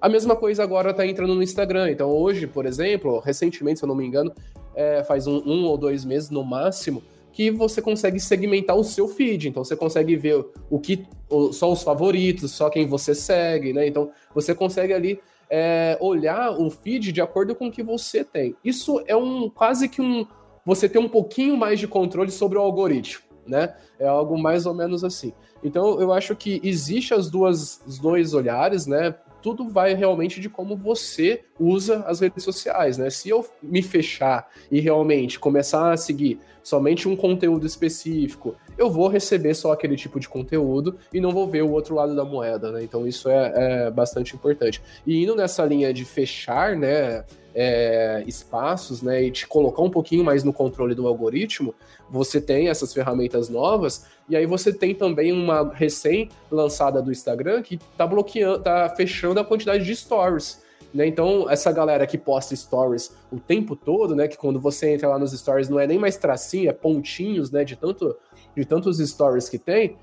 A 0.00 0.08
mesma 0.08 0.36
coisa 0.36 0.62
agora 0.62 0.90
está 0.90 1.06
entrando 1.06 1.34
no 1.34 1.42
Instagram. 1.42 1.90
Então, 1.90 2.10
hoje, 2.10 2.46
por 2.46 2.66
exemplo, 2.66 3.18
recentemente, 3.18 3.78
se 3.78 3.84
eu 3.84 3.88
não 3.88 3.96
me 3.96 4.06
engano, 4.06 4.32
é, 4.74 5.02
faz 5.02 5.26
um, 5.26 5.42
um 5.44 5.64
ou 5.64 5.76
dois 5.76 6.04
meses 6.04 6.30
no 6.30 6.44
máximo, 6.44 7.02
que 7.38 7.50
você 7.50 7.80
consegue 7.80 8.18
segmentar 8.18 8.76
o 8.76 8.82
seu 8.82 9.06
feed. 9.06 9.48
Então 9.48 9.62
você 9.62 9.76
consegue 9.76 10.16
ver 10.16 10.44
o 10.68 10.78
que 10.78 11.04
só 11.52 11.70
os 11.70 11.84
favoritos, 11.84 12.50
só 12.50 12.68
quem 12.68 12.86
você 12.86 13.14
segue, 13.14 13.72
né? 13.72 13.86
Então 13.86 14.10
você 14.34 14.54
consegue 14.54 14.92
ali 14.92 15.20
é, 15.50 15.96
olhar 16.00 16.50
o 16.50 16.70
feed 16.70 17.12
de 17.12 17.20
acordo 17.20 17.54
com 17.54 17.68
o 17.68 17.70
que 17.70 17.82
você 17.82 18.24
tem. 18.24 18.54
Isso 18.64 19.02
é 19.06 19.16
um 19.16 19.48
quase 19.48 19.88
que 19.88 20.00
um 20.00 20.26
você 20.64 20.88
ter 20.88 20.98
um 20.98 21.08
pouquinho 21.08 21.56
mais 21.56 21.80
de 21.80 21.88
controle 21.88 22.30
sobre 22.30 22.58
o 22.58 22.60
algoritmo, 22.60 23.24
né? 23.46 23.74
É 23.98 24.06
algo 24.06 24.38
mais 24.38 24.66
ou 24.66 24.74
menos 24.74 25.02
assim. 25.02 25.32
Então 25.64 25.98
eu 26.00 26.12
acho 26.12 26.36
que 26.36 26.60
existe 26.62 27.14
as 27.14 27.30
duas 27.30 27.80
os 27.86 27.98
dois 27.98 28.34
olhares, 28.34 28.86
né? 28.86 29.14
Tudo 29.40 29.68
vai 29.68 29.94
realmente 29.94 30.40
de 30.40 30.50
como 30.50 30.76
você 30.76 31.44
usa 31.58 32.04
as 32.06 32.20
redes 32.20 32.44
sociais, 32.44 32.98
né? 32.98 33.08
Se 33.08 33.28
eu 33.28 33.46
me 33.62 33.82
fechar 33.82 34.48
e 34.70 34.80
realmente 34.80 35.38
começar 35.38 35.92
a 35.92 35.96
seguir 35.96 36.38
somente 36.68 37.08
um 37.08 37.16
conteúdo 37.16 37.66
específico, 37.66 38.54
eu 38.76 38.90
vou 38.90 39.08
receber 39.08 39.54
só 39.54 39.72
aquele 39.72 39.96
tipo 39.96 40.20
de 40.20 40.28
conteúdo 40.28 40.98
e 41.12 41.18
não 41.18 41.30
vou 41.30 41.48
ver 41.48 41.62
o 41.62 41.70
outro 41.70 41.94
lado 41.94 42.14
da 42.14 42.24
moeda, 42.24 42.70
né? 42.70 42.84
Então 42.84 43.06
isso 43.06 43.30
é, 43.30 43.86
é 43.86 43.90
bastante 43.90 44.36
importante. 44.36 44.82
E 45.06 45.22
indo 45.22 45.34
nessa 45.34 45.64
linha 45.64 45.92
de 45.94 46.04
fechar, 46.04 46.76
né? 46.76 47.24
É, 47.60 48.22
espaços, 48.24 49.02
né, 49.02 49.24
e 49.24 49.32
te 49.32 49.44
colocar 49.44 49.82
um 49.82 49.90
pouquinho 49.90 50.22
mais 50.22 50.44
no 50.44 50.52
controle 50.52 50.94
do 50.94 51.08
algoritmo, 51.08 51.74
você 52.08 52.40
tem 52.40 52.68
essas 52.68 52.94
ferramentas 52.94 53.48
novas, 53.48 54.06
e 54.28 54.36
aí 54.36 54.46
você 54.46 54.72
tem 54.72 54.94
também 54.94 55.32
uma 55.32 55.68
recém-lançada 55.74 57.02
do 57.02 57.10
Instagram 57.10 57.60
que 57.62 57.76
tá 57.96 58.06
bloqueando, 58.06 58.60
tá 58.60 58.88
fechando 58.96 59.40
a 59.40 59.44
quantidade 59.44 59.84
de 59.84 59.96
stories. 59.96 60.62
Né? 60.92 61.06
Então, 61.06 61.48
essa 61.50 61.70
galera 61.70 62.06
que 62.06 62.16
posta 62.16 62.56
stories 62.56 63.14
o 63.30 63.38
tempo 63.38 63.76
todo, 63.76 64.16
né? 64.16 64.26
Que 64.26 64.36
quando 64.36 64.58
você 64.58 64.94
entra 64.94 65.08
lá 65.08 65.18
nos 65.18 65.32
stories 65.32 65.68
não 65.68 65.78
é 65.78 65.86
nem 65.86 65.98
mais 65.98 66.16
tracinho, 66.16 66.70
é 66.70 66.72
pontinhos, 66.72 67.50
né? 67.50 67.64
De, 67.64 67.76
tanto, 67.76 68.16
de 68.56 68.64
tantos 68.64 68.98
stories 68.98 69.48
que 69.48 69.58
tem, 69.58 69.96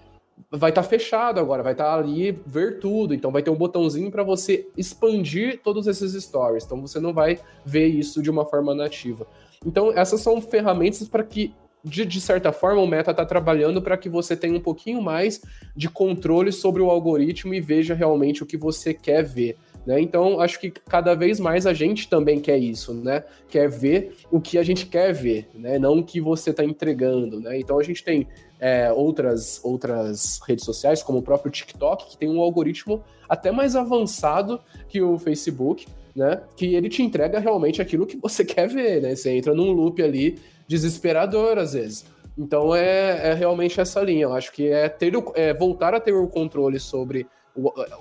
vai 0.51 0.69
estar 0.69 0.83
tá 0.83 0.87
fechado 0.87 1.39
agora, 1.39 1.63
vai 1.63 1.71
estar 1.71 1.85
tá 1.85 1.95
ali 1.95 2.31
ver 2.45 2.79
tudo. 2.79 3.13
Então, 3.13 3.31
vai 3.31 3.41
ter 3.41 3.49
um 3.49 3.55
botãozinho 3.55 4.11
para 4.11 4.23
você 4.23 4.67
expandir 4.77 5.59
todos 5.63 5.87
esses 5.87 6.13
stories. 6.23 6.65
Então, 6.65 6.79
você 6.79 6.99
não 6.99 7.13
vai 7.13 7.39
ver 7.65 7.87
isso 7.87 8.21
de 8.21 8.29
uma 8.29 8.45
forma 8.45 8.75
nativa. 8.75 9.25
Então, 9.65 9.91
essas 9.91 10.21
são 10.21 10.39
ferramentas 10.39 11.07
para 11.07 11.23
que 11.23 11.53
de, 11.85 12.03
de, 12.03 12.19
certa 12.19 12.51
forma, 12.51 12.81
o 12.81 12.87
Meta 12.87 13.11
está 13.11 13.23
trabalhando 13.23 13.79
para 13.79 13.95
que 13.95 14.09
você 14.09 14.35
tenha 14.35 14.57
um 14.57 14.59
pouquinho 14.59 15.03
mais 15.03 15.41
de 15.75 15.87
controle 15.87 16.51
sobre 16.51 16.81
o 16.81 16.89
algoritmo 16.89 17.53
e 17.53 17.61
veja 17.61 17.93
realmente 17.93 18.41
o 18.41 18.45
que 18.45 18.57
você 18.57 18.91
quer 18.91 19.23
ver. 19.23 19.55
Né? 19.85 20.01
Então, 20.01 20.39
acho 20.39 20.59
que 20.59 20.71
cada 20.71 21.13
vez 21.13 21.39
mais 21.39 21.67
a 21.67 21.73
gente 21.73 22.09
também 22.09 22.39
quer 22.39 22.57
isso, 22.57 22.93
né? 22.93 23.23
Quer 23.47 23.69
ver 23.69 24.17
o 24.31 24.41
que 24.41 24.57
a 24.57 24.63
gente 24.63 24.87
quer 24.87 25.13
ver, 25.13 25.47
né? 25.53 25.77
Não 25.77 25.99
o 25.99 26.03
que 26.03 26.19
você 26.19 26.49
está 26.49 26.63
entregando, 26.63 27.39
né? 27.39 27.59
Então, 27.59 27.77
a 27.77 27.83
gente 27.83 28.03
tem 28.03 28.27
é, 28.59 28.91
outras, 28.91 29.61
outras 29.63 30.39
redes 30.47 30.65
sociais, 30.65 31.03
como 31.03 31.19
o 31.19 31.21
próprio 31.21 31.51
TikTok, 31.51 32.09
que 32.09 32.17
tem 32.17 32.29
um 32.29 32.41
algoritmo 32.41 33.03
até 33.29 33.51
mais 33.51 33.75
avançado 33.75 34.59
que 34.87 35.01
o 35.01 35.19
Facebook, 35.19 35.85
né? 36.15 36.41
Que 36.55 36.73
ele 36.73 36.89
te 36.89 37.03
entrega 37.03 37.37
realmente 37.37 37.79
aquilo 37.79 38.07
que 38.07 38.17
você 38.17 38.43
quer 38.45 38.67
ver, 38.67 39.03
né? 39.03 39.15
Você 39.15 39.29
entra 39.31 39.53
num 39.53 39.71
loop 39.71 40.01
ali 40.01 40.39
desesperador, 40.67 41.59
às 41.59 41.73
vezes. 41.73 42.05
Então, 42.35 42.75
é, 42.75 43.29
é 43.29 43.33
realmente 43.33 43.79
essa 43.79 44.01
linha. 44.01 44.23
Eu 44.23 44.33
acho 44.33 44.51
que 44.51 44.67
é, 44.67 44.89
ter 44.89 45.15
o, 45.15 45.31
é 45.35 45.53
voltar 45.53 45.93
a 45.93 45.99
ter 45.99 46.13
o 46.13 46.27
controle 46.27 46.79
sobre 46.79 47.27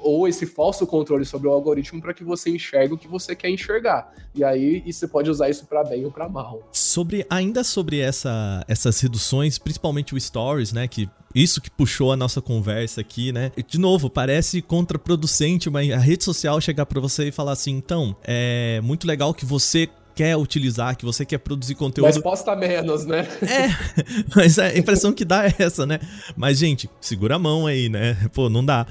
ou 0.03 0.27
esse 0.27 0.47
falso 0.47 0.87
controle 0.87 1.25
sobre 1.25 1.49
o 1.49 1.53
algoritmo 1.53 2.01
para 2.01 2.13
que 2.13 2.25
você 2.25 2.51
enxergue 2.51 2.95
o 2.95 2.99
que 2.99 3.07
você 3.07 3.37
quer 3.37 3.51
enxergar. 3.51 4.13
E 4.35 4.43
aí 4.43 4.83
e 4.85 4.93
você 4.93 5.07
pode 5.07 5.31
usar 5.31 5.49
isso 5.49 5.67
para 5.67 5.85
bem 5.85 6.05
ou 6.05 6.11
para 6.11 6.29
mal. 6.29 6.69
Sobre 6.73 7.25
ainda 7.31 7.63
sobre 7.63 8.01
essa, 8.01 8.65
essas 8.67 9.01
reduções, 9.01 9.59
principalmente 9.59 10.15
o 10.15 10.21
stories, 10.21 10.73
né, 10.73 10.89
que 10.89 11.09
isso 11.35 11.61
que 11.61 11.71
puxou 11.71 12.13
a 12.13 12.17
nossa 12.17 12.41
conversa 12.41 13.01
aqui, 13.01 13.33
né? 13.33 13.51
De 13.67 13.77
novo, 13.77 14.09
parece 14.09 14.63
contraproducente 14.63 15.69
a 15.69 15.99
rede 15.99 16.23
social 16.23 16.61
chegar 16.61 16.87
para 16.87 17.01
você 17.01 17.29
e 17.29 17.33
falar 17.33 17.53
assim: 17.53 17.73
"Então, 17.73 18.15
é 18.23 18.81
muito 18.83 19.05
legal 19.05 19.35
que 19.35 19.45
você 19.45 19.89
quer 20.15 20.37
utilizar, 20.37 20.97
que 20.97 21.05
você 21.05 21.25
quer 21.25 21.39
produzir 21.39 21.75
conteúdo. 21.75 22.07
Mas 22.07 22.19
posta 22.19 22.55
menos, 22.55 23.05
né? 23.05 23.27
É, 23.43 23.69
mas 24.35 24.59
a 24.59 24.77
impressão 24.77 25.13
que 25.13 25.25
dá 25.25 25.47
é 25.47 25.55
essa, 25.59 25.85
né? 25.85 25.99
Mas, 26.37 26.59
gente, 26.59 26.89
segura 27.01 27.37
a 27.37 27.39
mão 27.39 27.67
aí, 27.67 27.89
né? 27.89 28.17
Pô, 28.33 28.49
não 28.49 28.65
dá. 28.65 28.87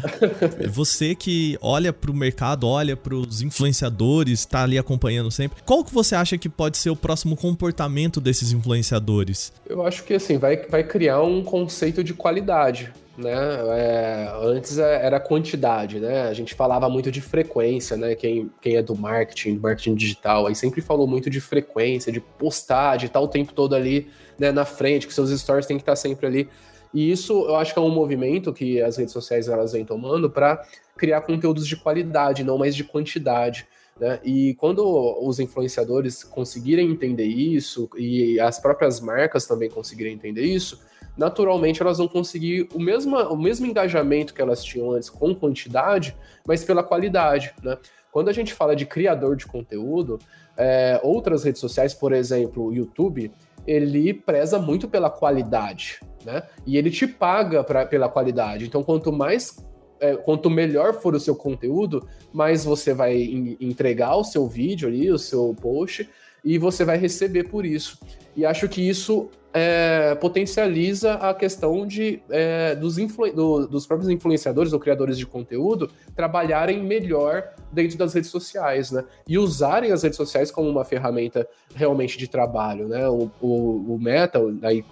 Você 0.70 1.16
que 1.16 1.58
olha 1.62 1.94
pro 1.94 2.14
mercado, 2.14 2.68
olha 2.68 2.96
pros 2.96 3.42
influenciadores, 3.42 4.46
tá 4.46 4.64
ali 4.64 4.78
acompanhando 4.78 5.32
sempre. 5.32 5.62
Qual 5.66 5.84
que 5.84 5.94
você 5.94 6.16
acha 6.16 6.38
que 6.38 6.50
pode 6.50 6.78
ser 6.78 6.90
o 6.90 6.96
próximo 6.96 7.36
comportamento 7.36 8.20
desses 8.20 8.52
influenciadores? 8.52 9.54
Eu 9.68 9.86
acho 9.86 10.04
que, 10.04 10.14
assim, 10.14 10.38
vai, 10.38 10.58
vai 10.68 10.84
criar 10.84 11.22
um 11.22 11.44
conceito 11.44 12.04
de 12.04 12.14
qualidade 12.14 12.92
né? 13.18 13.32
É, 13.78 14.32
antes 14.42 14.78
é, 14.78 15.06
era 15.06 15.20
quantidade, 15.20 16.00
né? 16.00 16.24
A 16.24 16.34
gente 16.34 16.54
falava 16.56 16.90
muito 16.90 17.12
de 17.12 17.22
frequência, 17.22 17.96
né? 17.96 18.16
Quem, 18.16 18.50
quem 18.62 18.76
é 18.76 18.82
do 18.82 18.96
marketing, 18.96 19.56
do 19.56 19.62
marketing 19.62 19.96
digital, 19.96 20.48
aí 20.48 20.56
sempre 20.56 20.82
falou 20.82 21.08
muito 21.08 21.30
de 21.30 21.40
frequência, 21.40 22.12
de 22.12 22.20
postar, 22.20 22.98
de 22.98 23.06
estar 23.06 23.20
o 23.20 23.28
tempo 23.28 23.54
todo 23.54 23.76
ali 23.76 24.10
né, 24.38 24.52
na 24.52 24.66
frente, 24.66 25.08
que 25.08 25.14
seus 25.14 25.30
stories 25.30 25.66
têm 25.66 25.78
que 25.78 25.84
estar 25.84 25.96
sempre 25.96 26.26
ali. 26.26 26.50
E 26.94 27.12
isso 27.12 27.34
eu 27.48 27.56
acho 27.56 27.74
que 27.74 27.80
é 27.80 27.82
um 27.82 27.90
movimento 27.90 28.54
que 28.54 28.82
as 28.82 28.98
redes 28.98 29.14
sociais 29.14 29.48
elas 29.48 29.74
vêm 29.74 29.86
tomando 29.86 30.30
para 30.30 30.64
criar 30.96 31.22
conteúdos 31.22 31.68
de 31.68 31.76
qualidade, 31.76 32.44
não 32.44 32.58
mais 32.58 32.76
de 32.76 32.84
quantidade. 32.84 33.68
Né? 34.00 34.20
E 34.24 34.56
quando 34.56 34.84
os 35.22 35.40
influenciadores 35.40 36.24
conseguirem 36.24 36.92
entender 36.92 37.26
isso, 37.26 37.90
e 37.98 38.40
as 38.40 38.60
próprias 38.60 39.00
marcas 39.00 39.46
também 39.46 39.70
conseguirem 39.70 40.14
entender 40.14 40.44
isso, 40.44 40.82
naturalmente 41.18 41.82
elas 41.82 41.98
vão 41.98 42.08
conseguir 42.08 42.68
o 42.74 42.80
mesmo, 42.80 43.18
o 43.18 43.38
mesmo 43.38 43.66
engajamento 43.66 44.34
que 44.34 44.42
elas 44.42 44.64
tinham 44.64 44.92
antes 44.92 45.10
com 45.10 45.34
quantidade, 45.36 46.16
mas 46.48 46.64
pela 46.64 46.84
qualidade, 46.84 47.54
né? 47.64 47.78
Quando 48.12 48.30
a 48.30 48.34
gente 48.34 48.54
fala 48.54 48.76
de 48.76 48.86
criador 48.86 49.36
de 49.36 49.48
conteúdo, 49.48 50.20
é, 50.56 51.00
outras 51.04 51.44
redes 51.44 51.60
sociais, 51.60 51.94
por 51.96 52.14
exemplo, 52.14 52.66
o 52.66 52.74
YouTube, 52.74 53.32
ele 53.66 54.14
preza 54.14 54.60
muito 54.60 54.88
pela 54.88 55.10
qualidade, 55.10 56.00
né? 56.24 56.44
E 56.66 56.78
ele 56.78 56.92
te 56.92 57.08
paga 57.08 57.64
pra, 57.64 57.86
pela 57.86 58.08
qualidade. 58.08 58.66
Então, 58.66 58.84
quanto 58.84 59.12
mais 59.12 59.58
é, 60.00 60.18
quanto 60.18 60.50
melhor 60.50 60.96
for 60.96 61.16
o 61.16 61.20
seu 61.20 61.34
conteúdo, 61.34 62.06
mais 62.34 62.66
você 62.66 62.94
vai 62.94 63.16
entregar 63.60 64.18
o 64.18 64.24
seu 64.24 64.48
vídeo 64.48 64.90
ali, 64.90 65.10
o 65.10 65.18
seu 65.18 65.56
post, 65.62 66.10
e 66.44 66.58
você 66.58 66.84
vai 66.84 66.98
receber 66.98 67.46
por 67.46 67.66
isso. 67.66 67.98
E 68.36 68.46
acho 68.46 68.68
que 68.68 68.88
isso 68.88 69.30
é, 69.54 70.16
potencializa 70.16 71.14
a 71.14 71.34
questão 71.34 71.86
de, 71.86 72.20
é, 72.30 72.76
dos, 72.76 72.96
do, 73.36 73.68
dos 73.68 73.86
próprios 73.86 74.10
influenciadores 74.10 74.74
ou 74.74 74.80
criadores 74.80 75.18
de 75.18 75.28
conteúdo 75.28 75.92
trabalharem 76.16 76.84
melhor 76.84 77.54
dentro 77.72 77.96
das 77.96 78.14
redes 78.16 78.32
sociais, 78.32 78.92
né? 78.92 79.06
E 79.28 79.38
usarem 79.38 79.92
as 79.92 80.02
redes 80.02 80.18
sociais 80.18 80.50
como 80.50 80.68
uma 80.68 80.84
ferramenta 80.84 81.48
realmente 81.76 82.18
de 82.18 82.28
trabalho, 82.28 82.88
né? 82.88 83.08
O, 83.08 83.30
o, 83.40 83.94
o 83.94 84.00
Meta, 84.00 84.40
aí 84.64 84.84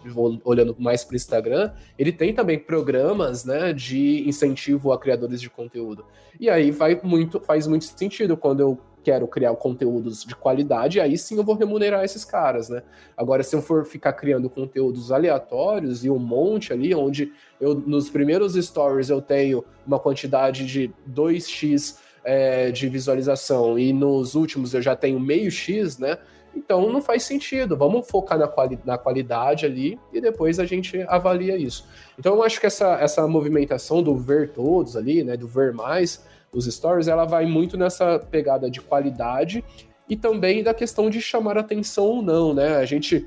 olhando 0.44 0.76
mais 0.78 1.04
para 1.04 1.14
o 1.14 1.16
Instagram, 1.16 1.72
ele 1.98 2.12
tem 2.12 2.34
também 2.34 2.60
programas, 2.60 3.44
né, 3.44 3.74
de 3.74 4.28
incentivo 4.28 4.92
a 4.92 5.00
criadores 5.00 5.42
de 5.42 5.50
conteúdo. 5.50 6.06
E 6.40 6.50
aí 6.50 6.70
vai 6.70 7.00
muito, 7.04 7.40
faz 7.40 7.66
muito 7.66 7.86
sentido 7.86 8.38
quando 8.38 8.60
eu 8.60 8.80
quero 9.04 9.28
criar 9.28 9.56
conteúdos 9.56 10.24
de 10.24 10.36
qualidade, 10.36 11.00
aí 11.00 11.18
sim 11.18 11.38
eu 11.38 11.44
vou 11.44 11.56
remunerar 11.56 12.04
esses 12.04 12.24
caras, 12.24 12.70
né? 12.70 12.84
Agora, 13.18 13.44
se 13.44 13.56
eu 13.56 13.62
for 13.62 13.86
ficar 13.86 14.14
criando 14.14 14.50
conteúdos 14.50 15.12
aleatórios 15.12 16.06
e 16.06 16.10
um 16.10 16.20
monte 16.20 16.72
ali, 16.72 16.94
onde 16.94 17.32
eu 17.60 17.76
nos 17.76 18.10
primeiros 18.10 18.54
stories 18.54 19.10
eu 19.10 19.22
tenho 19.22 19.64
uma 19.86 20.00
quantidade 20.00 20.66
de 20.66 20.92
2x 21.10 21.98
é, 22.24 22.72
de 22.72 22.88
visualização 22.88 23.78
e 23.78 23.92
nos 23.92 24.36
últimos 24.36 24.74
eu 24.74 24.82
já 24.82 24.96
tenho 24.96 25.20
meio 25.20 25.50
x, 25.50 25.98
né? 25.98 26.18
Então 26.56 26.92
não 26.92 27.02
faz 27.02 27.24
sentido. 27.24 27.78
Vamos 27.78 28.08
focar 28.08 28.38
na, 28.38 28.48
quali 28.48 28.78
na 28.86 28.98
qualidade 28.98 29.66
ali 29.66 30.00
e 30.12 30.20
depois 30.20 30.60
a 30.60 30.66
gente 30.66 31.02
avalia 31.08 31.58
isso. 31.58 31.88
Então 32.20 32.36
eu 32.36 32.44
acho 32.44 32.60
que 32.60 32.66
essa, 32.66 32.96
essa 33.00 33.28
movimentação 33.28 34.04
do 34.04 34.16
ver 34.16 34.50
todos 34.50 34.98
ali, 34.98 35.24
né? 35.24 35.38
Do 35.38 35.48
ver 35.48 35.74
mais, 35.74 36.26
os 36.54 36.66
stories, 36.66 37.08
ela 37.08 37.26
vai 37.26 37.46
muito 37.46 37.78
nessa 37.78 38.20
pegada 38.20 38.70
de 38.70 38.82
qualidade 38.82 39.64
e 40.10 40.16
também 40.16 40.62
da 40.62 40.74
questão 40.74 41.10
de 41.10 41.22
chamar 41.22 41.58
atenção 41.58 42.06
ou 42.06 42.22
não, 42.22 42.54
né? 42.54 42.76
A 42.76 42.86
gente, 42.86 43.26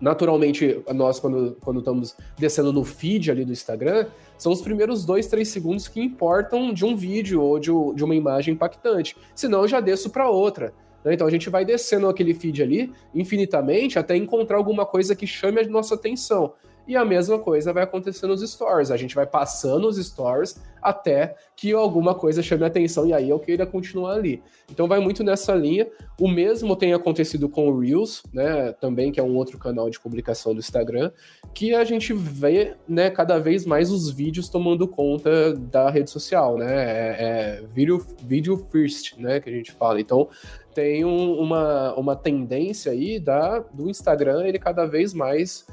naturalmente, 0.00 0.82
nós, 0.94 1.18
quando, 1.18 1.56
quando 1.60 1.78
estamos 1.78 2.14
descendo 2.38 2.72
no 2.72 2.84
feed 2.84 3.30
ali 3.30 3.44
do 3.44 3.52
Instagram, 3.52 4.06
são 4.36 4.52
os 4.52 4.60
primeiros 4.60 5.04
dois, 5.04 5.26
três 5.26 5.48
segundos 5.48 5.88
que 5.88 6.00
importam 6.00 6.72
de 6.72 6.84
um 6.84 6.94
vídeo 6.94 7.42
ou 7.42 7.58
de, 7.58 7.70
de 7.94 8.04
uma 8.04 8.14
imagem 8.14 8.54
impactante. 8.54 9.16
Senão, 9.34 9.62
eu 9.62 9.68
já 9.68 9.80
desço 9.80 10.10
para 10.10 10.28
outra. 10.28 10.74
Né? 11.04 11.14
Então 11.14 11.26
a 11.26 11.30
gente 11.30 11.48
vai 11.48 11.64
descendo 11.64 12.08
aquele 12.08 12.34
feed 12.34 12.62
ali 12.62 12.92
infinitamente 13.14 13.98
até 13.98 14.16
encontrar 14.16 14.56
alguma 14.56 14.84
coisa 14.84 15.14
que 15.14 15.26
chame 15.26 15.60
a 15.60 15.68
nossa 15.68 15.94
atenção. 15.94 16.52
E 16.90 16.96
a 16.96 17.04
mesma 17.04 17.38
coisa 17.38 17.72
vai 17.72 17.84
acontecer 17.84 18.26
nos 18.26 18.40
stories. 18.42 18.90
A 18.90 18.96
gente 18.96 19.14
vai 19.14 19.24
passando 19.24 19.86
os 19.86 19.96
stories 19.96 20.60
até 20.82 21.36
que 21.54 21.72
alguma 21.72 22.16
coisa 22.16 22.42
chame 22.42 22.64
a 22.64 22.66
atenção 22.66 23.06
e 23.06 23.12
aí 23.12 23.30
eu 23.30 23.38
queira 23.38 23.64
continuar 23.64 24.14
ali. 24.14 24.42
Então 24.68 24.88
vai 24.88 24.98
muito 24.98 25.22
nessa 25.22 25.54
linha. 25.54 25.86
O 26.18 26.26
mesmo 26.26 26.74
tem 26.74 26.92
acontecido 26.92 27.48
com 27.48 27.68
o 27.68 27.78
Reels, 27.78 28.24
né? 28.32 28.72
Também, 28.72 29.12
que 29.12 29.20
é 29.20 29.22
um 29.22 29.36
outro 29.36 29.56
canal 29.56 29.88
de 29.88 30.00
publicação 30.00 30.52
do 30.52 30.58
Instagram, 30.58 31.12
que 31.54 31.72
a 31.76 31.84
gente 31.84 32.12
vê, 32.12 32.74
né, 32.88 33.08
cada 33.08 33.38
vez 33.38 33.64
mais 33.64 33.92
os 33.92 34.10
vídeos 34.10 34.48
tomando 34.48 34.88
conta 34.88 35.54
da 35.54 35.88
rede 35.90 36.10
social, 36.10 36.58
né? 36.58 36.66
É, 36.74 37.16
é 37.20 37.62
video, 37.68 38.04
video 38.20 38.56
first, 38.56 39.16
né? 39.16 39.38
Que 39.38 39.48
a 39.48 39.52
gente 39.52 39.70
fala. 39.70 40.00
Então 40.00 40.28
tem 40.74 41.04
um, 41.04 41.34
uma, 41.34 41.94
uma 41.94 42.16
tendência 42.16 42.90
aí 42.90 43.20
da, 43.20 43.60
do 43.60 43.88
Instagram, 43.88 44.44
ele 44.44 44.58
cada 44.58 44.86
vez 44.86 45.14
mais 45.14 45.64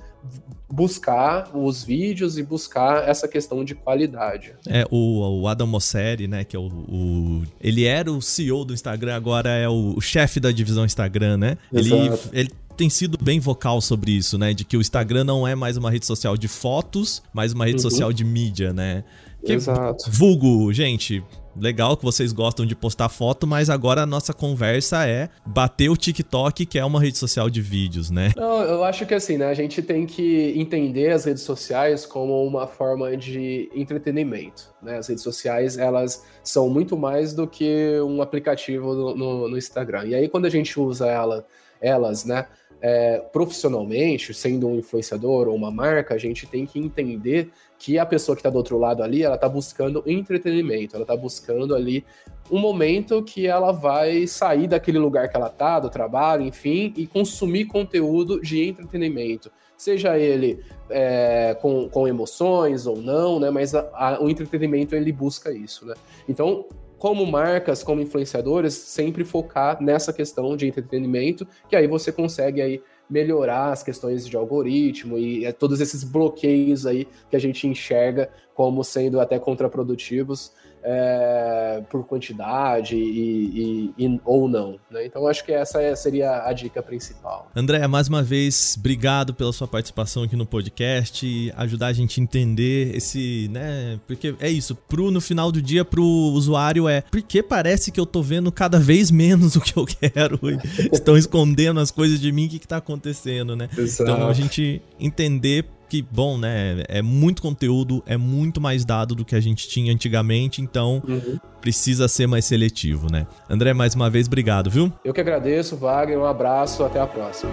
buscar 0.70 1.50
os 1.56 1.84
vídeos 1.84 2.38
e 2.38 2.44
buscar 2.44 3.08
essa 3.08 3.28
questão 3.28 3.64
de 3.64 3.74
qualidade. 3.74 4.54
É, 4.68 4.86
o, 4.92 5.42
o 5.42 5.48
Adam 5.48 5.68
Mosseri, 5.68 6.28
né, 6.28 6.44
que 6.44 6.56
é 6.56 6.60
o, 6.60 6.68
o, 6.68 7.44
Ele 7.62 7.86
era 7.86 8.12
o 8.12 8.22
CEO 8.22 8.66
do 8.66 8.74
Instagram, 8.74 9.16
agora 9.16 9.50
é 9.50 9.68
o, 9.68 9.94
o 9.96 10.02
chefe 10.02 10.40
da 10.40 10.52
divisão 10.52 10.86
Instagram, 10.86 11.38
né? 11.38 11.58
Ele, 11.72 11.92
ele 12.34 12.52
tem 12.76 12.90
sido 12.90 13.18
bem 13.22 13.40
vocal 13.40 13.82
sobre 13.82 14.12
isso, 14.12 14.38
né? 14.38 14.54
De 14.54 14.64
que 14.64 14.78
o 14.78 14.82
Instagram 14.82 15.24
não 15.24 15.48
é 15.48 15.56
mais 15.56 15.78
uma 15.78 15.90
rede 15.90 16.06
social 16.06 16.38
de 16.38 16.48
fotos, 16.48 17.24
mas 17.34 17.54
uma 17.54 17.66
rede 17.66 17.78
uhum. 17.78 17.90
social 17.90 18.14
de 18.14 18.24
mídia, 18.24 18.72
né? 18.72 19.04
Que, 19.44 19.54
Exato. 19.54 20.10
Vulgo, 20.10 20.72
gente, 20.74 21.24
legal 21.60 21.98
que 21.98 22.04
vocês 22.04 22.32
gostam 22.32 22.66
de 22.66 22.76
postar 22.76 23.10
foto, 23.10 23.48
mas 23.48 23.70
agora 23.70 24.02
a 24.02 24.06
nossa 24.06 24.34
conversa 24.34 25.08
é 25.08 25.30
bater 25.46 25.90
o 25.90 25.98
TikTok, 25.98 26.66
que 26.66 26.80
é 26.80 26.86
uma 26.86 27.00
rede 27.00 27.18
social 27.18 27.50
de 27.50 27.62
vídeos, 27.62 28.10
né? 28.10 28.32
Não, 28.36 28.62
eu 28.62 28.84
acho 28.84 29.06
que 29.06 29.14
assim, 29.14 29.38
né? 29.38 29.48
A 29.48 29.54
gente 29.54 29.82
tem 29.82 30.06
que 30.06 30.54
entender 30.56 31.12
as 31.12 31.26
redes 31.26 31.44
sociais 31.44 32.06
como 32.06 32.46
uma 32.46 32.68
forma 32.68 33.16
de 33.18 33.70
entretenimento. 33.76 34.74
Né? 34.82 34.98
As 34.98 35.08
redes 35.08 35.24
sociais, 35.24 35.78
elas 35.78 36.26
são 36.44 36.70
muito 36.70 36.98
mais 36.98 37.34
do 37.34 37.48
que 37.48 38.00
um 38.02 38.22
aplicativo 38.22 38.94
no, 38.94 39.16
no, 39.16 39.50
no 39.50 39.58
Instagram. 39.58 40.06
E 40.06 40.16
aí, 40.16 40.30
quando 40.30 40.46
a 40.46 40.50
gente 40.50 40.80
usa 40.80 41.08
ela, 41.08 41.46
elas, 41.82 42.26
né? 42.26 42.48
É, 42.80 43.18
profissionalmente, 43.34 44.36
sendo 44.36 44.68
um 44.68 44.76
influenciador 44.78 45.48
ou 45.48 45.56
uma 45.56 45.72
marca, 45.72 46.14
a 46.14 46.18
gente 46.18 46.46
tem 46.46 46.64
que 46.64 46.78
entender 46.78 47.50
que 47.80 48.00
a 48.00 48.06
pessoa 48.06 48.36
que 48.36 48.40
está 48.40 48.50
do 48.50 48.58
outro 48.58 48.78
lado 48.78 49.04
ali, 49.04 49.24
ela 49.24 49.36
está 49.36 49.48
buscando 49.48 50.04
entretenimento, 50.06 50.96
ela 50.96 51.04
está 51.04 51.16
buscando 51.16 51.76
ali 51.76 52.04
um 52.50 52.60
momento 52.60 53.22
que 53.22 53.46
ela 53.46 53.72
vai 53.72 54.26
sair 54.26 54.68
daquele 54.68 54.98
lugar 54.98 55.30
que 55.30 55.36
ela 55.36 55.48
está, 55.48 55.80
do 55.80 55.90
trabalho, 55.90 56.44
enfim, 56.44 56.94
e 56.96 57.06
consumir 57.06 57.66
conteúdo 57.66 58.42
de 58.42 58.64
entretenimento. 58.64 59.52
Seja 59.78 60.18
ele 60.18 60.60
é, 60.90 61.56
com, 61.62 61.88
com 61.90 62.08
emoções 62.08 62.88
ou 62.88 62.98
não, 62.98 63.40
né? 63.40 63.52
Mas 63.52 63.76
a, 63.76 63.88
a, 63.94 64.20
o 64.20 64.30
entretenimento 64.30 64.96
ele 64.96 65.12
busca 65.12 65.52
isso, 65.52 65.86
né? 65.86 65.94
Então, 66.28 66.66
como 66.98 67.26
marcas, 67.26 67.84
como 67.84 68.02
influenciadores, 68.02 68.74
sempre 68.74 69.24
focar 69.24 69.82
nessa 69.82 70.12
questão 70.12 70.58
de 70.58 70.68
entretenimento, 70.68 71.48
que 71.70 71.76
aí 71.76 71.86
você 71.86 72.12
consegue 72.12 72.62
aí 72.62 72.82
melhorar 73.10 73.72
as 73.72 73.84
questões 73.84 74.28
de 74.28 74.36
algoritmo 74.36 75.18
e 75.18 75.46
é, 75.46 75.52
todos 75.52 75.80
esses 75.80 76.04
bloqueios 76.04 76.86
aí 76.86 77.08
que 77.30 77.36
a 77.36 77.40
gente 77.40 77.68
enxerga 77.68 78.30
como 78.54 78.84
sendo 78.84 79.20
até 79.20 79.40
contraprodutivos 79.40 80.52
é, 80.90 81.84
por 81.90 82.06
quantidade 82.06 82.96
e, 82.96 83.94
e, 83.98 84.06
e, 84.06 84.22
ou 84.24 84.48
não. 84.48 84.80
Né? 84.90 85.06
Então 85.06 85.28
acho 85.28 85.44
que 85.44 85.52
essa 85.52 85.82
é, 85.82 85.94
seria 85.98 86.44
a 86.46 86.54
dica 86.54 86.82
principal. 86.82 87.52
André, 87.54 87.86
mais 87.88 88.08
uma 88.08 88.24
vez, 88.24 88.76
obrigado 88.80 89.34
pela 89.34 89.52
sua 89.52 89.68
participação 89.68 90.24
aqui 90.24 90.38
no 90.38 90.46
podcast, 90.46 91.54
ajudar 91.58 91.88
a 91.88 91.94
gente 91.94 92.22
a 92.22 92.24
entender 92.24 92.96
esse, 92.96 93.50
né? 93.52 94.00
Porque 94.08 94.34
é 94.40 94.50
isso, 94.50 94.76
pro, 94.76 95.12
no 95.12 95.20
final 95.20 95.52
do 95.52 95.62
dia, 95.62 95.84
pro 95.84 96.04
usuário 96.04 96.88
é 96.88 97.02
porque 97.02 97.44
parece 97.44 97.92
que 97.92 98.00
eu 98.00 98.06
tô 98.06 98.22
vendo 98.22 98.50
cada 98.50 98.80
vez 98.80 99.12
menos 99.12 99.58
o 99.58 99.62
que 99.62 99.78
eu 99.78 99.86
quero 99.86 100.40
e 100.50 100.96
estão 100.96 101.18
escondendo 101.18 101.82
as 101.82 101.92
coisas 101.92 102.22
de 102.22 102.32
mim, 102.32 102.46
o 102.46 102.50
que, 102.50 102.60
que 102.60 102.68
tá 102.68 102.78
acontecendo, 102.78 103.58
né? 103.58 103.68
Exato. 103.78 104.10
Então 104.10 104.30
a 104.30 104.34
gente 104.34 104.82
entender 104.98 105.66
que, 105.88 106.02
bom, 106.02 106.38
né? 106.38 106.84
É 106.88 107.02
muito 107.02 107.42
conteúdo, 107.42 108.04
é 108.06 108.18
muito 108.18 108.60
mais 108.60 108.86
dado 108.86 109.16
do 109.16 109.26
que 109.26 109.36
a 109.36 109.40
gente 109.40 109.68
tinha 109.68 109.94
antigamente, 109.94 110.62
então 110.62 111.02
uhum. 111.08 111.38
precisa 111.62 112.08
ser 112.08 112.28
mais 112.28 112.46
seletivo, 112.46 113.12
né? 113.12 113.26
André, 113.50 113.74
mais 113.74 113.96
uma 113.96 114.10
vez, 114.10 114.28
obrigado, 114.28 114.70
viu? 114.70 114.92
Eu 115.04 115.14
que 115.14 115.22
agradeço, 115.22 115.76
Wagner. 115.78 116.20
Um 116.20 116.26
abraço, 116.26 116.84
até 116.84 117.00
a 117.00 117.08
próxima. 117.08 117.52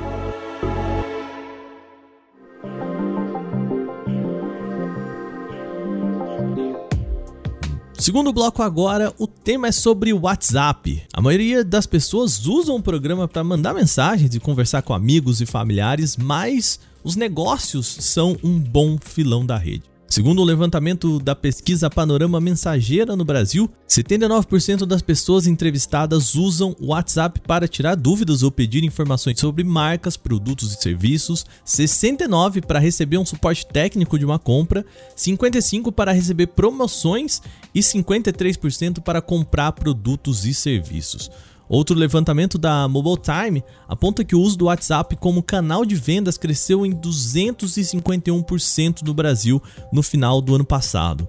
Segundo 8.05 8.35
bloco 8.35 8.63
agora, 8.63 9.15
o 9.19 9.27
tema 9.27 9.69
é 9.69 9.73
sobre 9.73 10.13
o 10.13 10.21
WhatsApp. 10.21 11.05
A 11.11 11.23
maioria 11.23 11.65
das 11.65 11.87
pessoas 11.87 12.45
usam 12.45 12.77
o 12.77 12.83
programa 12.83 13.27
para 13.27 13.43
mandar 13.43 13.73
mensagens 13.73 14.35
e 14.35 14.41
conversar 14.41 14.83
com 14.83 14.93
amigos 14.93 15.41
e 15.41 15.47
familiares, 15.47 16.15
mas 16.15 16.79
os 17.03 17.17
negócios 17.17 17.87
são 17.87 18.37
um 18.45 18.61
bom 18.61 18.99
filão 19.03 19.47
da 19.47 19.57
rede. 19.57 19.94
Segundo 20.15 20.43
o 20.43 20.45
levantamento 20.45 21.19
da 21.19 21.35
pesquisa 21.35 21.91
Panorama 21.91 22.41
Mensageira 22.41 23.17
no 23.17 23.25
Brasil, 23.25 23.69
79% 23.89 24.87
das 24.87 25.03
pessoas 25.03 25.49
entrevistadas 25.49 26.37
usam 26.37 26.77
o 26.79 26.93
WhatsApp 26.93 27.41
para 27.41 27.67
tirar 27.67 27.97
dúvidas 27.97 28.45
ou 28.45 28.53
pedir 28.53 28.85
informações 28.85 29.41
sobre 29.41 29.65
marcas, 29.65 30.17
produtos 30.17 30.73
e 30.73 30.81
serviços, 30.81 31.45
69% 31.67 32.65
para 32.65 32.79
receber 32.79 33.19
um 33.19 33.27
suporte 33.27 33.67
técnico 33.67 34.17
de 34.17 34.25
uma 34.25 34.39
compra, 34.39 34.87
55% 35.17 35.91
para 35.91 36.13
receber 36.13 36.47
promoções 36.47 37.43
e 37.75 37.81
53% 37.81 39.01
para 39.01 39.21
comprar 39.21 39.73
produtos 39.73 40.47
e 40.47 40.55
serviços. 40.55 41.29
Outro 41.69 41.97
levantamento 41.97 42.59
da 42.59 42.87
Mobile 42.87 43.17
Time 43.17 43.65
aponta 43.89 44.25
que 44.25 44.37
o 44.37 44.41
uso 44.41 44.59
do 44.59 44.67
WhatsApp 44.67 45.17
como 45.17 45.43
canal 45.43 45.85
de 45.85 45.95
vendas 45.95 46.37
cresceu 46.37 46.85
em 46.85 46.93
251% 46.93 49.03
no 49.03 49.15
Brasil 49.15 49.63
no 49.93 50.03
final 50.03 50.41
do 50.41 50.55
ano 50.55 50.65
passado. 50.65 51.29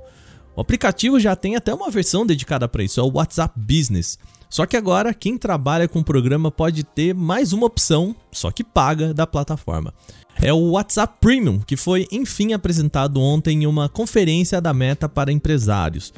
O 0.55 0.61
aplicativo 0.61 1.19
já 1.19 1.35
tem 1.35 1.55
até 1.55 1.73
uma 1.73 1.89
versão 1.89 2.25
dedicada 2.25 2.67
para 2.67 2.83
isso, 2.83 2.99
é 2.99 3.03
o 3.03 3.11
WhatsApp 3.13 3.59
Business. 3.59 4.17
Só 4.49 4.65
que 4.65 4.77
agora 4.77 5.13
quem 5.13 5.37
trabalha 5.37 5.87
com 5.87 5.99
o 5.99 6.03
programa 6.03 6.49
pode 6.49 6.83
ter 6.83 7.13
mais 7.13 7.51
uma 7.51 7.65
opção, 7.65 8.15
só 8.31 8.51
que 8.51 8.63
paga, 8.63 9.13
da 9.13 9.27
plataforma. 9.27 9.93
É 10.41 10.53
o 10.53 10.71
WhatsApp 10.71 11.15
Premium, 11.19 11.59
que 11.59 11.75
foi 11.75 12.07
enfim 12.11 12.53
apresentado 12.53 13.19
ontem 13.19 13.63
em 13.63 13.67
uma 13.67 13.89
conferência 13.89 14.61
da 14.61 14.73
Meta 14.73 15.09
para 15.09 15.31
empresários. 15.31 16.13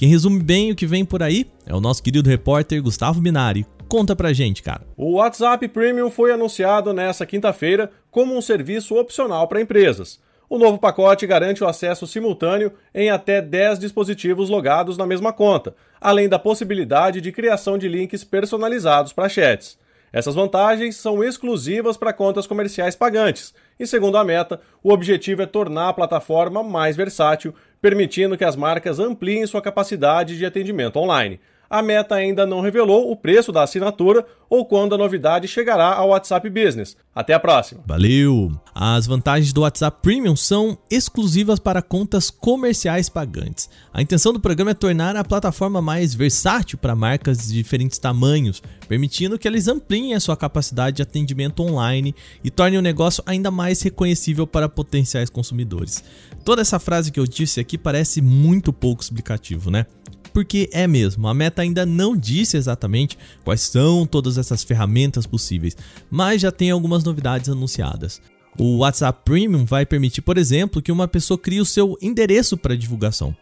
Quem 0.00 0.08
resume 0.08 0.42
bem 0.42 0.72
o 0.72 0.74
que 0.74 0.86
vem 0.86 1.04
por 1.04 1.22
aí 1.22 1.44
é 1.66 1.74
o 1.74 1.80
nosso 1.80 2.02
querido 2.02 2.26
repórter 2.26 2.82
Gustavo 2.82 3.20
Minari. 3.20 3.66
Conta 3.86 4.16
pra 4.16 4.32
gente, 4.32 4.62
cara. 4.62 4.80
O 4.96 5.16
WhatsApp 5.16 5.68
Premium 5.68 6.10
foi 6.10 6.32
anunciado 6.32 6.94
nesta 6.94 7.26
quinta-feira 7.26 7.90
como 8.10 8.34
um 8.34 8.40
serviço 8.40 8.96
opcional 8.96 9.46
para 9.46 9.60
empresas. 9.60 10.18
O 10.48 10.56
novo 10.56 10.78
pacote 10.78 11.26
garante 11.26 11.62
o 11.62 11.68
acesso 11.68 12.06
simultâneo 12.06 12.72
em 12.94 13.10
até 13.10 13.42
10 13.42 13.78
dispositivos 13.78 14.48
logados 14.48 14.96
na 14.96 15.06
mesma 15.06 15.34
conta, 15.34 15.74
além 16.00 16.30
da 16.30 16.38
possibilidade 16.38 17.20
de 17.20 17.30
criação 17.30 17.76
de 17.76 17.86
links 17.86 18.24
personalizados 18.24 19.12
para 19.12 19.28
chats. 19.28 19.76
Essas 20.12 20.34
vantagens 20.34 20.96
são 20.96 21.22
exclusivas 21.22 21.96
para 21.96 22.12
contas 22.12 22.46
comerciais 22.46 22.96
pagantes, 22.96 23.54
e 23.78 23.86
segundo 23.86 24.16
a 24.16 24.24
Meta, 24.24 24.60
o 24.82 24.92
objetivo 24.92 25.42
é 25.42 25.46
tornar 25.46 25.88
a 25.88 25.92
plataforma 25.92 26.62
mais 26.62 26.96
versátil, 26.96 27.54
permitindo 27.80 28.36
que 28.36 28.44
as 28.44 28.56
marcas 28.56 29.00
ampliem 29.00 29.46
sua 29.46 29.62
capacidade 29.62 30.36
de 30.36 30.44
atendimento 30.44 30.98
online 30.98 31.40
a 31.70 31.80
Meta 31.80 32.16
ainda 32.16 32.44
não 32.44 32.60
revelou 32.60 33.12
o 33.12 33.16
preço 33.16 33.52
da 33.52 33.62
assinatura 33.62 34.26
ou 34.50 34.66
quando 34.66 34.92
a 34.92 34.98
novidade 34.98 35.46
chegará 35.46 35.94
ao 35.94 36.08
WhatsApp 36.08 36.50
Business. 36.50 36.96
Até 37.14 37.32
a 37.32 37.38
próxima. 37.38 37.80
Valeu! 37.86 38.50
As 38.74 39.06
vantagens 39.06 39.52
do 39.52 39.60
WhatsApp 39.60 39.98
Premium 40.02 40.34
são 40.34 40.76
exclusivas 40.90 41.60
para 41.60 41.80
contas 41.80 42.28
comerciais 42.28 43.08
pagantes. 43.08 43.70
A 43.94 44.02
intenção 44.02 44.32
do 44.32 44.40
programa 44.40 44.72
é 44.72 44.74
tornar 44.74 45.14
a 45.14 45.22
plataforma 45.22 45.80
mais 45.80 46.12
versátil 46.12 46.76
para 46.76 46.96
marcas 46.96 47.46
de 47.46 47.54
diferentes 47.54 47.98
tamanhos, 47.98 48.60
permitindo 48.88 49.38
que 49.38 49.46
eles 49.46 49.68
ampliem 49.68 50.14
a 50.14 50.20
sua 50.20 50.36
capacidade 50.36 50.96
de 50.96 51.02
atendimento 51.02 51.62
online 51.62 52.12
e 52.42 52.50
tornem 52.50 52.80
o 52.80 52.82
negócio 52.82 53.22
ainda 53.24 53.50
mais 53.52 53.80
reconhecível 53.82 54.44
para 54.44 54.68
potenciais 54.68 55.30
consumidores. 55.30 56.02
Toda 56.44 56.62
essa 56.62 56.80
frase 56.80 57.12
que 57.12 57.20
eu 57.20 57.26
disse 57.26 57.60
aqui 57.60 57.78
parece 57.78 58.20
muito 58.20 58.72
pouco 58.72 59.02
explicativo, 59.02 59.70
né? 59.70 59.86
Porque 60.32 60.68
é 60.72 60.86
mesmo, 60.86 61.28
a 61.28 61.34
Meta 61.34 61.62
ainda 61.62 61.84
não 61.84 62.16
disse 62.16 62.56
exatamente 62.56 63.18
quais 63.44 63.60
são 63.60 64.06
todas 64.06 64.38
essas 64.38 64.64
ferramentas 64.64 65.26
possíveis, 65.26 65.76
mas 66.10 66.40
já 66.40 66.50
tem 66.50 66.70
algumas 66.70 67.04
novidades 67.04 67.48
anunciadas. 67.48 68.20
O 68.58 68.78
WhatsApp 68.78 69.20
Premium 69.24 69.64
vai 69.64 69.86
permitir, 69.86 70.22
por 70.22 70.36
exemplo, 70.36 70.82
que 70.82 70.92
uma 70.92 71.06
pessoa 71.06 71.38
crie 71.38 71.60
o 71.60 71.64
seu 71.64 71.96
endereço 72.00 72.56
para 72.56 72.76
divulgação. 72.76 73.34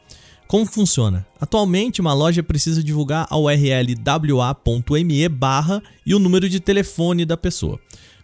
Como 0.47 0.65
funciona? 0.65 1.27
Atualmente, 1.39 2.01
uma 2.01 2.15
loja 2.15 2.43
precisa 2.43 2.83
divulgar 2.83 3.27
a 3.29 3.37
URL 3.37 3.95
wa.me 4.33 5.29
barra 5.29 5.83
e 6.07 6.15
o 6.15 6.19
número 6.19 6.49
de 6.49 6.59
telefone 6.59 7.27
da 7.27 7.37
pessoa. 7.37 7.79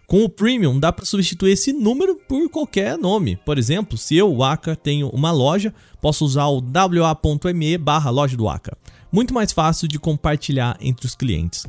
Com 0.07 0.23
o 0.23 0.29
Premium, 0.29 0.79
dá 0.79 0.91
para 0.91 1.05
substituir 1.05 1.53
esse 1.53 1.73
número 1.73 2.15
por 2.27 2.47
qualquer 2.49 2.97
nome. 2.97 3.37
Por 3.43 3.57
exemplo, 3.57 3.97
se 3.97 4.15
eu, 4.15 4.35
Waka, 4.37 4.75
tenho 4.75 5.09
uma 5.09 5.31
loja, 5.31 5.73
posso 5.99 6.23
usar 6.23 6.45
o 6.45 6.61
wa.me 6.61 7.77
barra 7.77 8.11
loja 8.11 8.37
do 8.37 8.43
Waka. 8.43 8.77
Muito 9.11 9.33
mais 9.33 9.51
fácil 9.51 9.87
de 9.87 9.97
compartilhar 9.97 10.77
entre 10.79 11.07
os 11.07 11.15
clientes. 11.15 11.65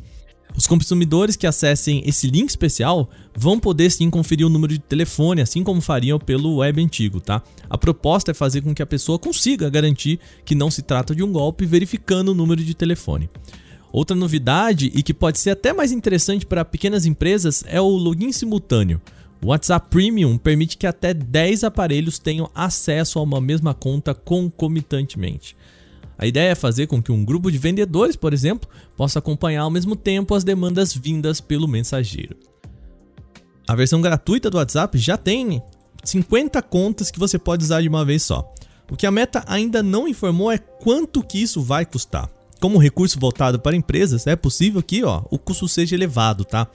Os 0.57 0.67
consumidores 0.67 1.37
que 1.37 1.47
acessem 1.47 2.03
esse 2.07 2.27
link 2.29 2.49
especial 2.49 3.11
vão 3.35 3.59
poder 3.59 3.91
sim 3.91 4.09
conferir 4.09 4.47
o 4.47 4.51
número 4.51 4.73
de 4.73 4.79
telefone, 4.79 5.43
assim 5.43 5.63
como 5.63 5.83
fariam 5.83 6.19
pelo 6.19 6.57
web 6.57 6.83
antigo, 6.83 7.21
tá? 7.21 7.43
A 7.69 7.77
proposta 7.77 8.31
é 8.31 8.35
fazer 8.35 8.63
com 8.63 8.75
que 8.75 8.83
a 8.83 8.87
pessoa 8.87 9.19
consiga 9.19 9.69
garantir 9.69 10.19
que 10.45 10.55
não 10.55 10.71
se 10.71 10.81
trata 10.81 11.15
de 11.15 11.23
um 11.23 11.31
golpe 11.31 11.67
verificando 11.67 12.31
o 12.31 12.35
número 12.35 12.65
de 12.65 12.75
telefone. 12.75 13.29
Outra 13.97 14.15
novidade, 14.15 14.93
e 14.95 15.03
que 15.03 15.15
pode 15.15 15.39
ser 15.39 15.53
até 15.53 15.73
mais 15.73 15.91
interessante 15.91 16.45
para 16.45 16.67
pequenas 16.67 17.07
empresas, 17.07 17.65
é 17.67 17.81
o 17.81 17.89
login 17.89 18.31
simultâneo. 18.31 19.01
O 19.43 19.47
WhatsApp 19.47 19.89
Premium 19.89 20.37
permite 20.37 20.77
que 20.77 20.87
até 20.87 21.15
10 21.15 21.65
aparelhos 21.65 22.19
tenham 22.19 22.51
acesso 22.55 23.19
a 23.19 23.23
uma 23.23 23.41
mesma 23.41 23.73
conta 23.73 24.13
concomitantemente. 24.13 25.57
A 26.19 26.27
ideia 26.27 26.51
é 26.51 26.55
fazer 26.55 26.89
com 26.89 27.03
que 27.03 27.11
um 27.11 27.25
grupo 27.25 27.51
de 27.51 27.57
vendedores, 27.57 28.17
por 28.17 28.35
exemplo, 28.35 28.69
possa 28.99 29.19
acompanhar 29.19 29.63
ao 29.63 29.71
mesmo 29.71 29.97
tempo 29.97 30.35
as 30.35 30.45
demandas 30.45 30.95
vindas 30.95 31.41
pelo 31.41 31.67
mensageiro. 31.67 32.37
A 33.67 33.75
versão 33.75 34.03
gratuita 34.03 34.51
do 34.51 34.59
WhatsApp 34.59 34.99
já 34.99 35.17
tem 35.17 35.63
50 36.05 36.61
contas 36.61 37.11
que 37.11 37.19
você 37.19 37.39
pode 37.39 37.65
usar 37.65 37.81
de 37.81 37.89
uma 37.89 38.05
vez 38.05 38.25
só. 38.25 38.53
O 38.91 38.95
que 38.95 39.07
a 39.07 39.11
Meta 39.11 39.43
ainda 39.47 39.83
não 39.83 40.07
informou 40.07 40.53
é 40.53 40.59
quanto 40.59 41.23
que 41.23 41.41
isso 41.41 41.63
vai 41.63 41.87
custar 41.87 42.36
como 42.61 42.79
recurso 42.79 43.19
voltado 43.19 43.59
para 43.59 43.77
empresas, 43.77 44.27
é 44.27 44.35
possível 44.37 44.83
que 44.83 45.05
ó, 45.05 45.23
o 45.31 45.39
custo 45.39 45.69
seja 45.69 45.95
elevado, 45.95 46.45
tá? 46.45 46.67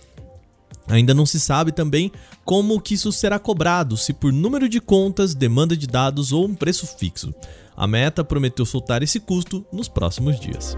Ainda 0.87 1.13
não 1.13 1.25
se 1.25 1.39
sabe 1.39 1.71
também 1.71 2.11
como 2.43 2.79
que 2.81 2.95
isso 2.95 3.11
será 3.11 3.39
cobrado, 3.39 3.95
se 3.95 4.13
por 4.13 4.33
número 4.33 4.67
de 4.67 4.81
contas, 4.81 5.33
demanda 5.33 5.75
de 5.75 5.87
dados 5.87 6.31
ou 6.31 6.45
um 6.45 6.55
preço 6.55 6.85
fixo. 6.85 7.33
A 7.75 7.87
Meta 7.87 8.23
prometeu 8.23 8.65
soltar 8.65 9.01
esse 9.01 9.19
custo 9.19 9.65
nos 9.71 9.87
próximos 9.87 10.39
dias. 10.39 10.75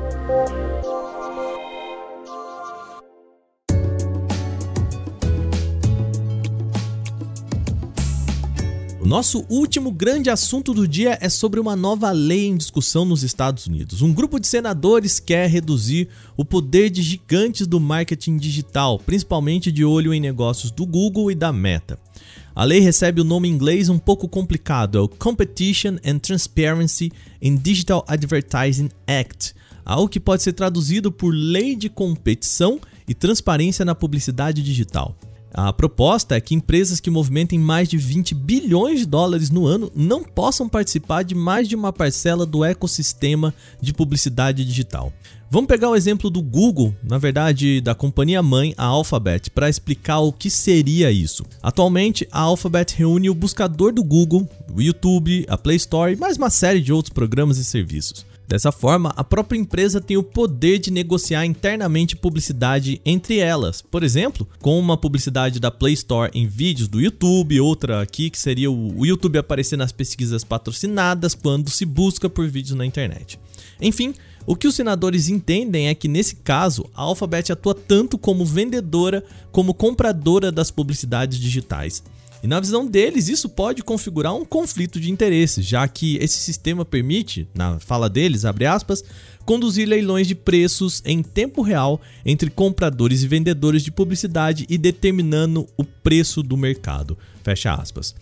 O 9.03 9.05
nosso 9.05 9.45
último 9.49 9.91
grande 9.91 10.29
assunto 10.29 10.73
do 10.73 10.87
dia 10.87 11.17
é 11.19 11.27
sobre 11.27 11.59
uma 11.59 11.75
nova 11.75 12.09
lei 12.11 12.47
em 12.47 12.55
discussão 12.55 13.03
nos 13.03 13.21
Estados 13.21 13.67
Unidos. 13.67 14.01
Um 14.01 14.13
grupo 14.13 14.39
de 14.39 14.47
senadores 14.47 15.19
quer 15.19 15.49
reduzir 15.49 16.07
o 16.37 16.45
poder 16.45 16.89
de 16.89 17.01
gigantes 17.01 17.67
do 17.67 17.81
marketing 17.81 18.37
digital, 18.37 18.97
principalmente 18.97 19.73
de 19.73 19.83
olho 19.83 20.13
em 20.13 20.21
negócios 20.21 20.71
do 20.71 20.85
Google 20.85 21.29
e 21.29 21.35
da 21.35 21.51
Meta. 21.51 21.99
A 22.55 22.63
lei 22.63 22.79
recebe 22.79 23.19
o 23.19 23.25
nome 23.25 23.49
em 23.49 23.51
inglês 23.51 23.89
um 23.89 23.99
pouco 23.99 24.25
complicado, 24.25 24.97
é 24.97 25.01
o 25.01 25.09
Competition 25.09 25.97
and 26.05 26.19
Transparency 26.19 27.11
in 27.41 27.57
Digital 27.57 28.05
Advertising 28.07 28.89
Act, 29.05 29.53
algo 29.83 30.07
que 30.07 30.19
pode 30.19 30.43
ser 30.43 30.53
traduzido 30.53 31.11
por 31.11 31.31
Lei 31.31 31.75
de 31.75 31.89
Competição 31.89 32.79
e 33.05 33.13
Transparência 33.13 33.83
na 33.83 33.93
Publicidade 33.93 34.63
Digital. 34.63 35.13
A 35.53 35.71
proposta 35.71 36.35
é 36.35 36.41
que 36.41 36.55
empresas 36.55 36.99
que 36.99 37.11
movimentem 37.11 37.59
mais 37.59 37.87
de 37.87 37.95
20 37.95 38.33
bilhões 38.33 39.01
de 39.01 39.05
dólares 39.05 39.51
no 39.51 39.67
ano 39.67 39.91
não 39.95 40.23
possam 40.23 40.67
participar 40.67 41.23
de 41.23 41.35
mais 41.35 41.69
de 41.69 41.75
uma 41.75 41.93
parcela 41.93 42.43
do 42.43 42.65
ecossistema 42.65 43.53
de 43.79 43.93
publicidade 43.93 44.65
digital. 44.65 45.13
Vamos 45.51 45.67
pegar 45.67 45.91
o 45.91 45.95
exemplo 45.95 46.31
do 46.31 46.41
Google, 46.41 46.95
na 47.03 47.19
verdade 47.19 47.79
da 47.79 47.93
companhia 47.93 48.41
mãe, 48.41 48.73
a 48.75 48.85
Alphabet, 48.85 49.51
para 49.51 49.69
explicar 49.69 50.21
o 50.21 50.33
que 50.33 50.49
seria 50.49 51.11
isso. 51.11 51.45
Atualmente, 51.61 52.27
a 52.31 52.39
Alphabet 52.39 52.95
reúne 52.97 53.29
o 53.29 53.35
buscador 53.35 53.93
do 53.93 54.03
Google, 54.03 54.49
o 54.75 54.81
YouTube, 54.81 55.45
a 55.47 55.55
Play 55.55 55.77
Store 55.77 56.13
e 56.13 56.15
mais 56.15 56.37
uma 56.37 56.49
série 56.49 56.81
de 56.81 56.91
outros 56.91 57.13
programas 57.13 57.59
e 57.59 57.63
serviços. 57.63 58.25
Dessa 58.47 58.71
forma, 58.71 59.13
a 59.15 59.23
própria 59.23 59.57
empresa 59.57 60.01
tem 60.01 60.17
o 60.17 60.23
poder 60.23 60.77
de 60.77 60.91
negociar 60.91 61.45
internamente 61.45 62.15
publicidade 62.15 63.01
entre 63.05 63.39
elas. 63.39 63.81
Por 63.81 64.03
exemplo, 64.03 64.47
com 64.61 64.77
uma 64.77 64.97
publicidade 64.97 65.59
da 65.59 65.71
Play 65.71 65.93
Store 65.93 66.31
em 66.33 66.45
vídeos 66.45 66.87
do 66.87 67.01
YouTube, 67.01 67.59
outra 67.59 68.01
aqui 68.01 68.29
que 68.29 68.37
seria 68.37 68.69
o 68.69 69.05
YouTube 69.05 69.37
aparecer 69.37 69.77
nas 69.77 69.91
pesquisas 69.91 70.43
patrocinadas 70.43 71.33
quando 71.33 71.69
se 71.69 71.85
busca 71.85 72.29
por 72.29 72.47
vídeos 72.47 72.77
na 72.77 72.85
internet. 72.85 73.39
Enfim, 73.81 74.13
o 74.45 74.55
que 74.55 74.67
os 74.67 74.75
senadores 74.75 75.29
entendem 75.29 75.87
é 75.87 75.95
que 75.95 76.07
nesse 76.07 76.35
caso, 76.35 76.85
a 76.93 77.01
Alphabet 77.01 77.51
atua 77.51 77.73
tanto 77.73 78.17
como 78.17 78.45
vendedora 78.45 79.23
como 79.51 79.73
compradora 79.73 80.51
das 80.51 80.69
publicidades 80.69 81.39
digitais. 81.39 82.03
E 82.43 82.47
na 82.47 82.59
visão 82.59 82.85
deles, 82.85 83.29
isso 83.29 83.47
pode 83.47 83.81
configurar 83.81 84.35
um 84.35 84.43
conflito 84.43 84.99
de 84.99 85.09
interesses, 85.09 85.65
já 85.65 85.87
que 85.87 86.17
esse 86.17 86.37
sistema 86.39 86.83
permite, 86.83 87.47
na 87.55 87.79
fala 87.79 88.09
deles, 88.09 88.43
abre 88.43 88.65
aspas, 88.65 89.01
conduzir 89.45 89.87
leilões 89.87 90.27
de 90.27 90.35
preços 90.35 91.01
em 91.05 91.23
tempo 91.23 91.61
real 91.61 92.01
entre 92.25 92.49
compradores 92.49 93.23
e 93.23 93.27
vendedores 93.29 93.81
de 93.81 93.91
publicidade 93.91 94.65
e 94.69 94.77
determinando 94.77 95.65
o 95.77 95.85
preço 95.85 96.43
do 96.43 96.57
mercado. 96.57 97.17
Fecha 97.41 97.73
aspas. 97.73 98.13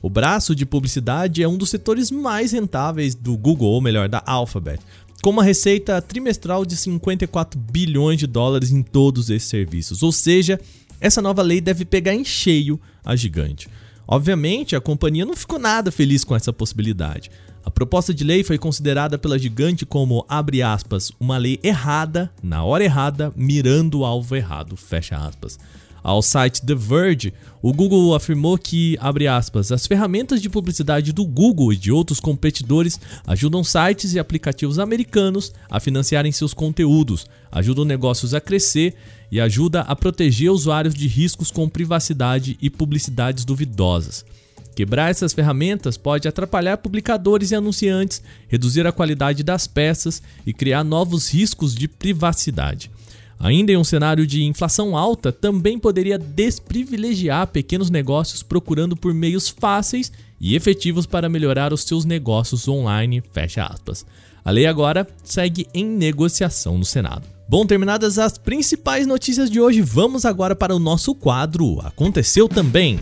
O 0.00 0.08
braço 0.08 0.54
de 0.54 0.64
publicidade 0.64 1.42
é 1.42 1.48
um 1.48 1.56
dos 1.56 1.70
setores 1.70 2.12
mais 2.12 2.52
rentáveis 2.52 3.16
do 3.16 3.36
Google, 3.36 3.70
ou 3.70 3.80
melhor, 3.80 4.08
da 4.08 4.22
Alphabet, 4.24 4.78
com 5.20 5.30
uma 5.30 5.42
receita 5.42 6.00
trimestral 6.00 6.64
de 6.64 6.76
54 6.76 7.58
bilhões 7.58 8.20
de 8.20 8.26
dólares 8.28 8.70
em 8.70 8.82
todos 8.82 9.30
esses 9.30 9.48
serviços. 9.48 10.02
Ou 10.02 10.12
seja, 10.12 10.60
essa 11.00 11.20
nova 11.22 11.42
lei 11.42 11.60
deve 11.60 11.84
pegar 11.84 12.14
em 12.14 12.24
cheio 12.24 12.80
a 13.04 13.14
gigante. 13.16 13.68
Obviamente, 14.06 14.76
a 14.76 14.80
companhia 14.80 15.24
não 15.24 15.36
ficou 15.36 15.58
nada 15.58 15.90
feliz 15.90 16.24
com 16.24 16.36
essa 16.36 16.52
possibilidade. 16.52 17.30
A 17.64 17.70
proposta 17.70 18.12
de 18.12 18.22
lei 18.22 18.44
foi 18.44 18.58
considerada 18.58 19.16
pela 19.16 19.38
gigante 19.38 19.86
como, 19.86 20.24
abre 20.28 20.62
aspas, 20.62 21.10
uma 21.18 21.38
lei 21.38 21.58
errada, 21.62 22.30
na 22.42 22.62
hora 22.62 22.84
errada, 22.84 23.32
mirando 23.34 24.00
o 24.00 24.04
alvo 24.04 24.36
errado, 24.36 24.76
fecha 24.76 25.16
aspas. 25.16 25.58
ao 26.02 26.20
site 26.20 26.60
The 26.60 26.74
Verge, 26.74 27.32
o 27.62 27.72
Google 27.72 28.14
afirmou 28.14 28.58
que, 28.58 28.98
abre 29.00 29.26
aspas, 29.26 29.72
as 29.72 29.86
ferramentas 29.86 30.42
de 30.42 30.50
publicidade 30.50 31.14
do 31.14 31.24
Google 31.24 31.72
e 31.72 31.76
de 31.76 31.90
outros 31.90 32.20
competidores 32.20 33.00
ajudam 33.26 33.64
sites 33.64 34.12
e 34.12 34.18
aplicativos 34.18 34.78
americanos 34.78 35.50
a 35.70 35.80
financiarem 35.80 36.30
seus 36.30 36.52
conteúdos, 36.52 37.26
ajudam 37.50 37.86
negócios 37.86 38.34
a 38.34 38.40
crescer 38.42 38.94
e 39.32 39.40
ajuda 39.40 39.80
a 39.80 39.96
proteger 39.96 40.50
usuários 40.50 40.94
de 40.94 41.08
riscos 41.08 41.50
com 41.50 41.66
privacidade 41.70 42.58
e 42.60 42.68
publicidades 42.68 43.46
duvidosas. 43.46 44.26
Quebrar 44.74 45.10
essas 45.10 45.32
ferramentas 45.32 45.96
pode 45.96 46.26
atrapalhar 46.26 46.78
publicadores 46.78 47.50
e 47.50 47.54
anunciantes, 47.54 48.22
reduzir 48.48 48.86
a 48.86 48.92
qualidade 48.92 49.42
das 49.42 49.66
peças 49.66 50.22
e 50.44 50.52
criar 50.52 50.82
novos 50.82 51.32
riscos 51.32 51.74
de 51.74 51.86
privacidade. 51.86 52.90
Ainda 53.38 53.72
em 53.72 53.76
um 53.76 53.84
cenário 53.84 54.26
de 54.26 54.42
inflação 54.42 54.96
alta, 54.96 55.30
também 55.30 55.78
poderia 55.78 56.18
desprivilegiar 56.18 57.46
pequenos 57.48 57.90
negócios 57.90 58.42
procurando 58.42 58.96
por 58.96 59.12
meios 59.12 59.48
fáceis 59.48 60.10
e 60.40 60.54
efetivos 60.54 61.06
para 61.06 61.28
melhorar 61.28 61.72
os 61.72 61.82
seus 61.84 62.04
negócios 62.04 62.66
online. 62.68 63.22
Fecha 63.32 63.64
aspas. 63.64 64.04
A 64.44 64.50
lei 64.50 64.66
agora 64.66 65.06
segue 65.22 65.66
em 65.72 65.84
negociação 65.84 66.78
no 66.78 66.84
Senado. 66.84 67.26
Bom, 67.48 67.66
terminadas 67.66 68.18
as 68.18 68.38
principais 68.38 69.06
notícias 69.06 69.50
de 69.50 69.60
hoje, 69.60 69.80
vamos 69.82 70.24
agora 70.24 70.56
para 70.56 70.74
o 70.74 70.78
nosso 70.78 71.14
quadro 71.14 71.80
Aconteceu 71.82 72.48
também. 72.48 73.00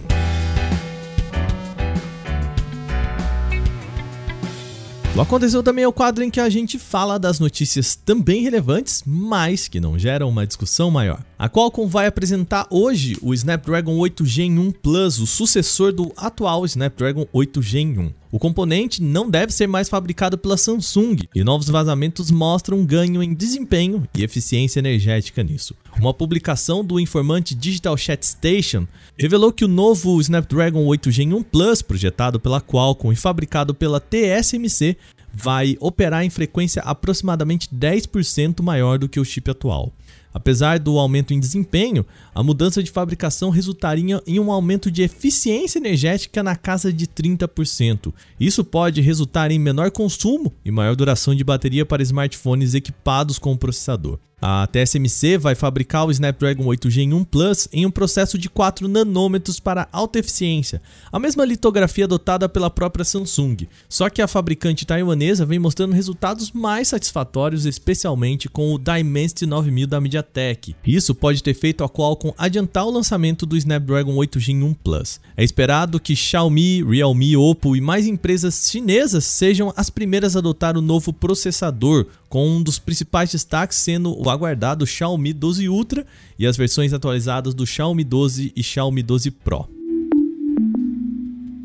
O 5.15 5.21
Aconteceu 5.21 5.63
também 5.63 5.85
é 5.85 5.89
o 5.89 5.93
quadro 5.93 6.25
em 6.25 6.31
que 6.31 6.41
a 6.41 6.49
gente 6.49 6.79
fala 6.79 7.19
das 7.19 7.39
notícias 7.39 7.95
também 7.95 8.43
relevantes, 8.43 9.03
mas 9.07 9.69
que 9.69 9.79
não 9.79 9.99
geram 9.99 10.27
uma 10.27 10.47
discussão 10.47 10.91
maior. 10.91 11.23
A 11.39 11.51
Qualcomm 11.51 11.87
vai 11.87 12.07
apresentar 12.07 12.67
hoje 12.71 13.19
o 13.21 13.35
Snapdragon 13.35 13.99
8 13.99 14.25
Gen 14.25 14.59
1 14.59 14.73
Plus, 14.73 15.19
o 15.19 15.27
sucessor 15.27 15.93
do 15.93 16.11
atual 16.17 16.65
Snapdragon 16.65 17.27
8 17.31 17.61
Gen 17.61 17.99
1. 17.99 18.22
O 18.33 18.39
componente 18.39 19.03
não 19.03 19.29
deve 19.29 19.53
ser 19.53 19.67
mais 19.67 19.91
fabricado 19.91 20.39
pela 20.39 20.57
Samsung 20.57 21.19
e 21.35 21.45
novos 21.45 21.69
vazamentos 21.69 22.31
mostram 22.31 22.79
um 22.79 22.87
ganho 22.87 23.23
em 23.23 23.35
desempenho 23.35 24.09
e 24.17 24.25
eficiência 24.25 24.79
energética 24.79 25.43
nisso. 25.43 25.77
Uma 26.01 26.15
publicação 26.15 26.83
do 26.83 26.99
informante 26.99 27.55
Digital 27.55 27.95
Chat 27.95 28.25
Station 28.25 28.87
revelou 29.19 29.53
que 29.53 29.67
o 29.67 29.69
novo 29.69 30.19
Snapdragon 30.19 30.83
8 30.87 31.11
Gen 31.11 31.35
1 31.35 31.43
Plus, 31.43 31.83
projetado 31.83 32.41
pela 32.41 32.63
Qualcomm 32.63 33.13
e 33.13 33.17
fabricado 33.17 33.75
pela 33.75 34.01
TSMC, 34.01 34.97
vai 35.31 35.77
operar 35.79 36.25
em 36.25 36.31
frequência 36.31 36.81
aproximadamente 36.81 37.69
10% 37.69 38.63
maior 38.63 38.99
do 38.99 39.11
que 39.11 39.21
o 39.21 39.25
chip 39.27 39.51
atual. 39.51 39.93
Apesar 40.33 40.79
do 40.79 40.99
aumento 40.99 41.35
em 41.35 41.41
desempenho, 41.41 42.05
a 42.35 42.43
mudança 42.43 42.83
de 42.83 42.91
fabricação 42.91 43.51
resultaria 43.51 44.23
em 44.27 44.41
um 44.41 44.51
aumento 44.51 44.91
de 44.91 45.03
eficiência 45.03 45.79
energética 45.79 46.43
na 46.43 46.57
casa 46.57 46.93
de 46.93 47.07
30%. 47.07 48.13
Isso 48.41 48.65
pode 48.65 49.01
resultar 49.01 49.51
em 49.51 49.59
menor 49.59 49.91
consumo 49.91 50.53
e 50.65 50.71
maior 50.71 50.97
duração 50.97 51.35
de 51.35 51.45
bateria 51.45 51.85
para 51.85 52.03
smartphones 52.03 52.75
equipados 52.75 53.39
com 53.39 53.53
o 53.53 53.59
processador. 53.59 54.19
A 54.45 54.67
TSMC 54.67 55.39
vai 55.39 55.55
fabricar 55.55 56.05
o 56.05 56.11
Snapdragon 56.11 56.67
8 56.67 56.91
Gen 56.91 57.15
1 57.15 57.25
Plus 57.27 57.69
em 57.73 57.87
um 57.87 57.93
processo 57.93 58.37
de 58.37 58.51
4 58.51 58.89
nanômetros 58.89 59.61
para 59.61 59.87
alta 59.93 60.19
eficiência, 60.19 60.83
a 61.13 61.19
mesma 61.21 61.45
litografia 61.45 62.07
adotada 62.07 62.49
pela 62.49 62.69
própria 62.69 63.05
Samsung. 63.05 63.69
Só 63.89 64.11
que 64.11 64.21
a 64.21 64.27
fabricante 64.27 64.85
taiwanesa 64.85 65.47
vem 65.47 65.61
mostrando 65.61 65.93
resultados 65.93 66.51
mais 66.51 66.89
satisfatórios, 66.89 67.67
especialmente 67.67 68.49
com 68.49 68.75
o 68.75 68.81
Dimensity 68.81 69.47
9000 69.47 69.87
da 69.87 70.01
MediaTek. 70.01 70.75
Isso 70.85 71.15
pode 71.15 71.41
ter 71.41 71.55
feito 71.55 71.85
a 71.85 71.89
Qualcomm 71.89 72.35
adiantar 72.37 72.85
o 72.85 72.91
lançamento 72.91 73.47
do 73.47 73.57
Snapdragon 73.57 74.17
8 74.17 74.41
Gen 74.41 74.65
1 74.65 74.75
Plus. 74.75 75.21
É 75.37 75.45
esperado 75.45 76.01
que 76.01 76.17
Xiaomi, 76.17 76.83
Realme, 76.83 77.37
Oppo 77.37 77.77
e 77.77 77.81
mais 77.81 78.09
empresas 78.09 78.69
chinesas 78.69 79.25
sejam 79.25 79.73
as 79.77 79.89
primeiras 79.89 80.35
a 80.35 80.41
adotar 80.41 80.77
o 80.77 80.83
novo 80.83 81.13
processador, 81.13 82.09
com 82.29 82.49
um 82.49 82.63
dos 82.63 82.79
principais 82.79 83.31
destaques 83.31 83.77
sendo 83.77 84.19
o 84.19 84.32
aguardado 84.33 84.87
Xiaomi 84.87 85.33
12 85.33 85.69
Ultra 85.69 86.07
e 86.39 86.47
as 86.47 86.57
versões 86.57 86.93
atualizadas 86.93 87.55
do 87.55 87.67
Xiaomi 87.67 88.05
12 88.05 88.53
e 88.55 88.63
Xiaomi 88.63 89.03
12 89.03 89.31
Pro. 89.31 89.69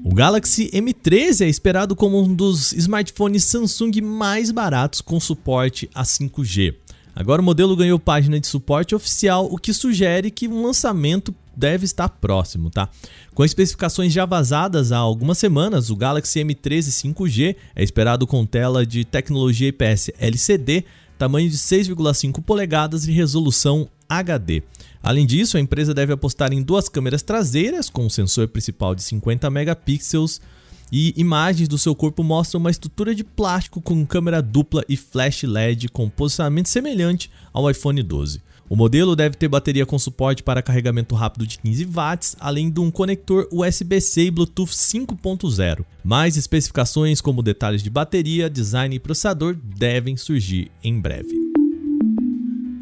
O 0.03 0.13
Galaxy 0.13 0.69
M13 0.71 1.45
é 1.45 1.49
esperado 1.49 1.95
como 1.95 2.21
um 2.21 2.34
dos 2.34 2.71
smartphones 2.71 3.43
Samsung 3.43 4.01
mais 4.01 4.51
baratos 4.51 5.01
com 5.01 5.19
suporte 5.19 5.89
a 5.93 6.03
5G. 6.03 6.75
Agora 7.13 7.41
o 7.41 7.45
modelo 7.45 7.75
ganhou 7.75 7.97
página 7.97 8.39
de 8.39 8.45
suporte 8.45 8.93
oficial, 8.93 9.47
o 9.51 9.58
que 9.58 9.73
sugere 9.73 10.30
que 10.30 10.47
um 10.47 10.63
lançamento 10.63 11.34
deve 11.56 11.84
estar 11.84 12.08
próximo, 12.08 12.69
tá? 12.69 12.88
Com 13.34 13.43
especificações 13.43 14.13
já 14.13 14.23
vazadas 14.23 14.91
há 14.91 14.97
algumas 14.97 15.39
semanas, 15.39 15.89
o 15.89 15.95
Galaxy 15.95 16.39
M13 16.39 17.13
5G 17.13 17.56
é 17.75 17.84
esperado 17.84 18.27
com 18.27 18.45
tela 18.45 18.86
de 18.86 19.03
tecnologia 19.03 19.69
IPS 19.69 20.12
LCD, 20.19 20.86
tamanho 21.17 21.49
de 21.49 21.58
6,5 21.58 22.41
polegadas 22.43 23.08
e 23.08 23.12
resolução 23.12 23.89
HD. 24.08 24.63
Além 25.01 25.25
disso, 25.25 25.58
a 25.58 25.60
empresa 25.60 25.93
deve 25.93 26.13
apostar 26.13 26.53
em 26.53 26.62
duas 26.62 26.88
câmeras 26.88 27.21
traseiras 27.21 27.89
com 27.89 28.06
um 28.06 28.10
sensor 28.10 28.47
principal 28.47 28.93
de 28.95 29.03
50 29.03 29.49
megapixels 29.49 30.41
e 30.91 31.13
imagens 31.17 31.67
do 31.67 31.77
seu 31.77 31.93
corpo 31.93 32.23
mostram 32.23 32.60
uma 32.60 32.71
estrutura 32.71 33.13
de 33.13 33.23
plástico 33.23 33.82
com 33.82 34.06
câmera 34.06 34.41
dupla 34.41 34.84
e 34.88 34.95
flash 34.95 35.43
LED 35.43 35.89
com 35.89 36.10
posicionamento 36.10 36.67
semelhante 36.67 37.30
ao 37.51 37.69
iPhone 37.69 38.01
12. 38.01 38.41
O 38.69 38.75
modelo 38.75 39.15
deve 39.15 39.36
ter 39.36 39.47
bateria 39.47 39.86
com 39.86 39.97
suporte 39.97 40.43
para 40.43 40.62
carregamento 40.62 41.15
rápido 41.15 41.47
de 41.47 41.58
15 41.60 41.86
watts, 41.86 42.36
além 42.39 42.69
de 42.69 42.80
um 42.80 42.91
conector 42.91 43.47
USB-C 43.51 44.23
e 44.23 44.32
Bluetooth 44.32 44.71
5.0. 44.71 45.86
Mais 46.03 46.36
especificações 46.36 47.21
como 47.21 47.41
detalhes 47.41 47.82
de 47.82 47.89
bateria, 47.89 48.49
design 48.49 48.95
e 48.95 48.99
processador 48.99 49.56
devem 49.56 50.17
surgir 50.17 50.69
em 50.84 50.99
breve. 50.99 51.66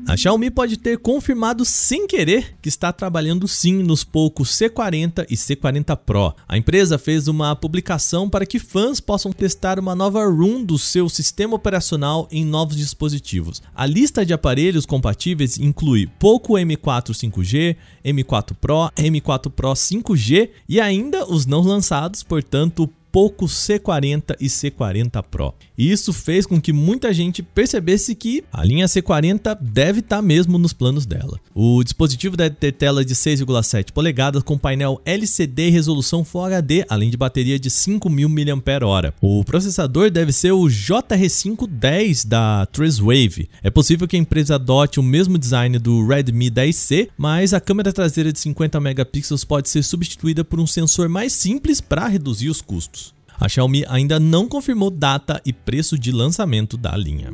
A 0.08 0.16
Xiaomi 0.16 0.52
pode 0.52 0.78
ter 0.78 1.00
confirmado 1.00 1.66
sem 1.66 2.06
querer 2.06 2.56
que 2.62 2.70
está 2.70 2.94
trabalhando 2.94 3.48
sim 3.48 3.82
nos 3.82 4.04
poucos 4.04 4.52
C40 4.52 5.26
e 5.32 5.36
C40 5.36 5.98
Pro. 5.98 6.32
A 6.48 6.56
empresa 6.56 7.00
fez 7.00 7.28
uma 7.28 7.56
publicação 7.56 8.30
para 8.30 8.46
que 8.46 8.60
fãs 8.60 9.00
possam 9.00 9.34
testar 9.34 9.80
uma 9.80 9.96
nova 9.96 10.24
ROM 10.24 10.64
do 10.64 10.78
seu 10.78 11.10
sistema 11.10 11.56
operacional 11.56 12.28
em 12.32 12.46
novos 12.46 12.78
dispositivos. 12.78 13.64
A 13.74 13.88
lista 13.88 14.24
de 14.24 14.32
aparelhos 14.32 14.86
compatíveis 14.86 15.58
inclui 15.58 16.08
Poco 16.20 16.54
M4 16.54 17.10
5G, 17.10 17.76
M4 18.06 18.56
Pro, 18.62 18.92
M4 18.96 19.50
Pro 19.50 19.72
5G 19.72 20.50
e 20.70 20.80
ainda 20.80 21.26
os 21.26 21.48
não 21.48 21.62
lançados, 21.62 22.22
portanto, 22.22 22.88
Poco 23.16 23.46
C40 23.46 24.36
e 24.42 24.48
C40 24.48 25.24
Pro. 25.32 25.54
E 25.78 25.90
isso 25.90 26.12
fez 26.12 26.46
com 26.46 26.60
que 26.60 26.74
muita 26.74 27.14
gente 27.14 27.42
percebesse 27.42 28.14
que 28.14 28.44
a 28.52 28.62
linha 28.62 28.88
C40 28.88 29.58
deve 29.62 30.02
estar 30.02 30.18
tá 30.18 30.22
mesmo 30.22 30.58
nos 30.58 30.74
planos 30.74 31.06
dela. 31.06 31.40
O 31.54 31.82
dispositivo 31.82 32.36
deve 32.36 32.56
ter 32.56 32.74
tela 32.74 33.06
de 33.06 33.16
6,7 33.16 33.94
polegadas 33.94 34.44
com 34.44 34.58
painel 34.58 35.02
LCD 35.06 35.68
e 35.68 35.70
resolução 35.70 36.26
Full 36.26 36.44
HD, 36.44 36.86
além 36.90 37.10
de 37.10 37.16
bateria 37.16 37.58
de 37.58 37.70
5.000 37.70 38.28
mAh. 38.28 39.14
O 39.22 39.46
processador 39.46 40.12
deve 40.12 40.34
ser 40.34 40.52
o 40.52 40.64
JR510 40.64 42.28
da 42.28 42.66
Treswave. 42.66 43.48
É 43.64 43.70
possível 43.70 44.10
que 44.10 44.18
a 44.18 44.20
empresa 44.20 44.56
adote 44.56 45.00
o 45.00 45.04
mesmo 45.04 45.38
design 45.38 45.80
do 45.80 46.06
Redmi 46.06 46.52
10C, 46.52 47.08
mas 47.18 47.54
a 47.54 47.62
câmera 47.62 47.94
traseira 47.94 48.34
de 48.34 48.40
50 48.40 48.78
megapixels 48.82 49.46
pode 49.46 49.70
ser 49.70 49.84
substituída 49.84 50.44
por 50.44 50.60
um 50.60 50.68
sensor 50.68 51.08
mais 51.08 51.32
simples 51.32 51.80
para 51.80 52.10
reduzir 52.10 52.50
os 52.50 52.60
custos. 52.60 53.05
A 53.40 53.50
Xiaomi 53.50 53.84
ainda 53.88 54.20
não 54.20 54.48
confirmou 54.48 54.90
data 54.90 55.42
e 55.46 55.52
preço 55.52 55.98
de 55.98 56.12
lançamento 56.12 56.78
da 56.78 56.96
linha. 56.96 57.32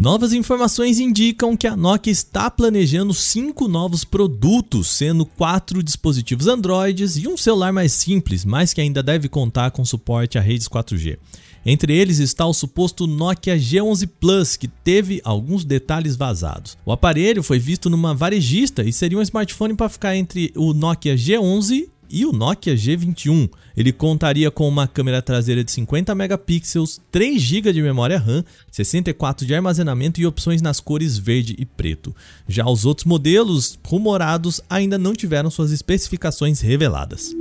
Novas 0.00 0.32
informações 0.32 0.98
indicam 0.98 1.56
que 1.56 1.66
a 1.66 1.76
Nokia 1.76 2.10
está 2.10 2.50
planejando 2.50 3.14
cinco 3.14 3.68
novos 3.68 4.04
produtos, 4.04 4.88
sendo 4.88 5.24
quatro 5.24 5.80
dispositivos 5.80 6.48
Android 6.48 7.04
e 7.20 7.28
um 7.28 7.36
celular 7.36 7.72
mais 7.72 7.92
simples, 7.92 8.44
mas 8.44 8.72
que 8.72 8.80
ainda 8.80 9.00
deve 9.00 9.28
contar 9.28 9.70
com 9.70 9.84
suporte 9.84 10.36
a 10.36 10.40
redes 10.40 10.66
4G. 10.66 11.18
Entre 11.64 11.96
eles 11.96 12.18
está 12.18 12.44
o 12.44 12.52
suposto 12.52 13.06
Nokia 13.06 13.56
G11 13.56 14.08
Plus, 14.18 14.56
que 14.56 14.66
teve 14.66 15.20
alguns 15.22 15.64
detalhes 15.64 16.16
vazados. 16.16 16.76
O 16.84 16.90
aparelho 16.90 17.40
foi 17.40 17.60
visto 17.60 17.88
numa 17.88 18.12
varejista 18.12 18.82
e 18.82 18.92
seria 18.92 19.18
um 19.18 19.22
smartphone 19.22 19.76
para 19.76 19.88
ficar 19.88 20.16
entre 20.16 20.52
o 20.56 20.74
Nokia 20.74 21.14
G11 21.14 21.91
e 22.12 22.26
o 22.26 22.32
Nokia 22.32 22.76
G21. 22.76 23.48
Ele 23.76 23.90
contaria 23.90 24.50
com 24.50 24.68
uma 24.68 24.86
câmera 24.86 25.22
traseira 25.22 25.64
de 25.64 25.72
50 25.72 26.14
megapixels, 26.14 27.00
3 27.10 27.40
GB 27.40 27.72
de 27.72 27.82
memória 27.82 28.18
RAM, 28.18 28.44
64 28.70 29.46
de 29.46 29.54
armazenamento 29.54 30.20
e 30.20 30.26
opções 30.26 30.60
nas 30.60 30.78
cores 30.78 31.16
verde 31.16 31.56
e 31.58 31.64
preto. 31.64 32.14
Já 32.46 32.68
os 32.68 32.84
outros 32.84 33.06
modelos 33.06 33.78
rumorados 33.84 34.60
ainda 34.68 34.98
não 34.98 35.14
tiveram 35.14 35.50
suas 35.50 35.72
especificações 35.72 36.60
reveladas. 36.60 37.34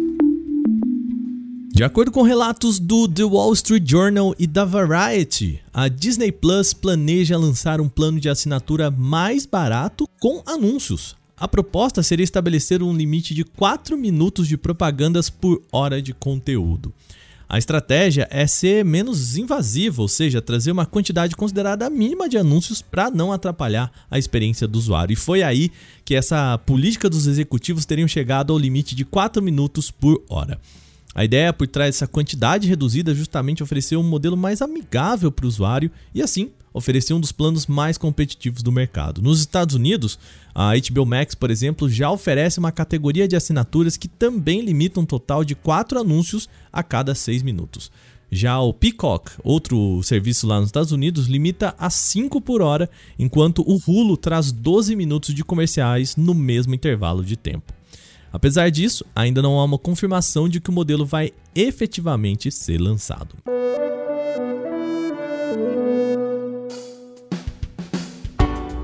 De 1.73 1.85
acordo 1.85 2.11
com 2.11 2.21
relatos 2.21 2.79
do 2.79 3.07
The 3.07 3.23
Wall 3.23 3.53
Street 3.53 3.89
Journal 3.89 4.35
e 4.37 4.45
da 4.45 4.65
Variety, 4.65 5.59
a 5.73 5.87
Disney 5.87 6.31
Plus 6.31 6.73
planeja 6.73 7.37
lançar 7.37 7.81
um 7.81 7.89
plano 7.89 8.19
de 8.19 8.29
assinatura 8.29 8.91
mais 8.91 9.45
barato 9.45 10.07
com 10.19 10.43
anúncios. 10.45 11.15
A 11.41 11.47
proposta 11.47 12.03
seria 12.03 12.23
estabelecer 12.23 12.83
um 12.83 12.95
limite 12.95 13.33
de 13.33 13.43
4 13.43 13.97
minutos 13.97 14.47
de 14.47 14.55
propagandas 14.55 15.27
por 15.27 15.63
hora 15.71 15.99
de 15.99 16.13
conteúdo. 16.13 16.93
A 17.49 17.57
estratégia 17.57 18.27
é 18.29 18.45
ser 18.45 18.85
menos 18.85 19.35
invasiva, 19.35 20.03
ou 20.03 20.07
seja, 20.07 20.39
trazer 20.39 20.71
uma 20.71 20.85
quantidade 20.85 21.35
considerada 21.35 21.89
mínima 21.89 22.29
de 22.29 22.37
anúncios 22.37 22.79
para 22.83 23.09
não 23.09 23.31
atrapalhar 23.31 23.91
a 24.11 24.19
experiência 24.19 24.67
do 24.67 24.77
usuário. 24.77 25.13
E 25.13 25.15
foi 25.15 25.41
aí 25.41 25.71
que 26.05 26.13
essa 26.13 26.59
política 26.59 27.09
dos 27.09 27.25
executivos 27.25 27.87
teriam 27.87 28.07
chegado 28.07 28.53
ao 28.53 28.59
limite 28.59 28.93
de 28.93 29.03
4 29.03 29.41
minutos 29.41 29.89
por 29.89 30.23
hora. 30.29 30.59
A 31.15 31.25
ideia 31.25 31.51
por 31.51 31.65
trás 31.65 31.95
dessa 31.95 32.07
quantidade 32.07 32.67
reduzida 32.67 33.13
é 33.13 33.15
justamente 33.15 33.63
oferecer 33.63 33.95
um 33.95 34.03
modelo 34.03 34.37
mais 34.37 34.61
amigável 34.61 35.31
para 35.31 35.47
o 35.47 35.49
usuário 35.49 35.89
e 36.13 36.21
assim 36.21 36.51
oferecer 36.73 37.13
um 37.13 37.19
dos 37.19 37.31
planos 37.31 37.67
mais 37.67 37.97
competitivos 37.97 38.63
do 38.63 38.71
mercado. 38.71 39.21
Nos 39.21 39.39
Estados 39.39 39.75
Unidos, 39.75 40.17
a 40.53 40.71
HBO 40.75 41.05
Max, 41.05 41.35
por 41.35 41.51
exemplo, 41.51 41.89
já 41.89 42.09
oferece 42.09 42.59
uma 42.59 42.71
categoria 42.71 43.27
de 43.27 43.35
assinaturas 43.35 43.97
que 43.97 44.07
também 44.07 44.61
limita 44.61 44.99
um 44.99 45.05
total 45.05 45.43
de 45.43 45.55
4 45.55 45.99
anúncios 45.99 46.49
a 46.71 46.81
cada 46.83 47.13
6 47.13 47.43
minutos. 47.43 47.91
Já 48.33 48.61
o 48.61 48.73
Peacock, 48.73 49.29
outro 49.43 50.01
serviço 50.03 50.47
lá 50.47 50.57
nos 50.57 50.69
Estados 50.69 50.93
Unidos, 50.93 51.27
limita 51.27 51.75
a 51.77 51.89
5 51.89 52.39
por 52.39 52.61
hora, 52.61 52.89
enquanto 53.19 53.61
o 53.61 53.75
Hulu 53.75 54.15
traz 54.15 54.53
12 54.53 54.95
minutos 54.95 55.35
de 55.35 55.43
comerciais 55.43 56.15
no 56.15 56.33
mesmo 56.33 56.73
intervalo 56.73 57.25
de 57.25 57.35
tempo. 57.35 57.73
Apesar 58.31 58.71
disso, 58.71 59.05
ainda 59.13 59.41
não 59.41 59.59
há 59.59 59.65
uma 59.65 59.77
confirmação 59.77 60.47
de 60.47 60.61
que 60.61 60.69
o 60.69 60.73
modelo 60.73 61.05
vai 61.05 61.33
efetivamente 61.53 62.49
ser 62.49 62.79
lançado. 62.79 63.35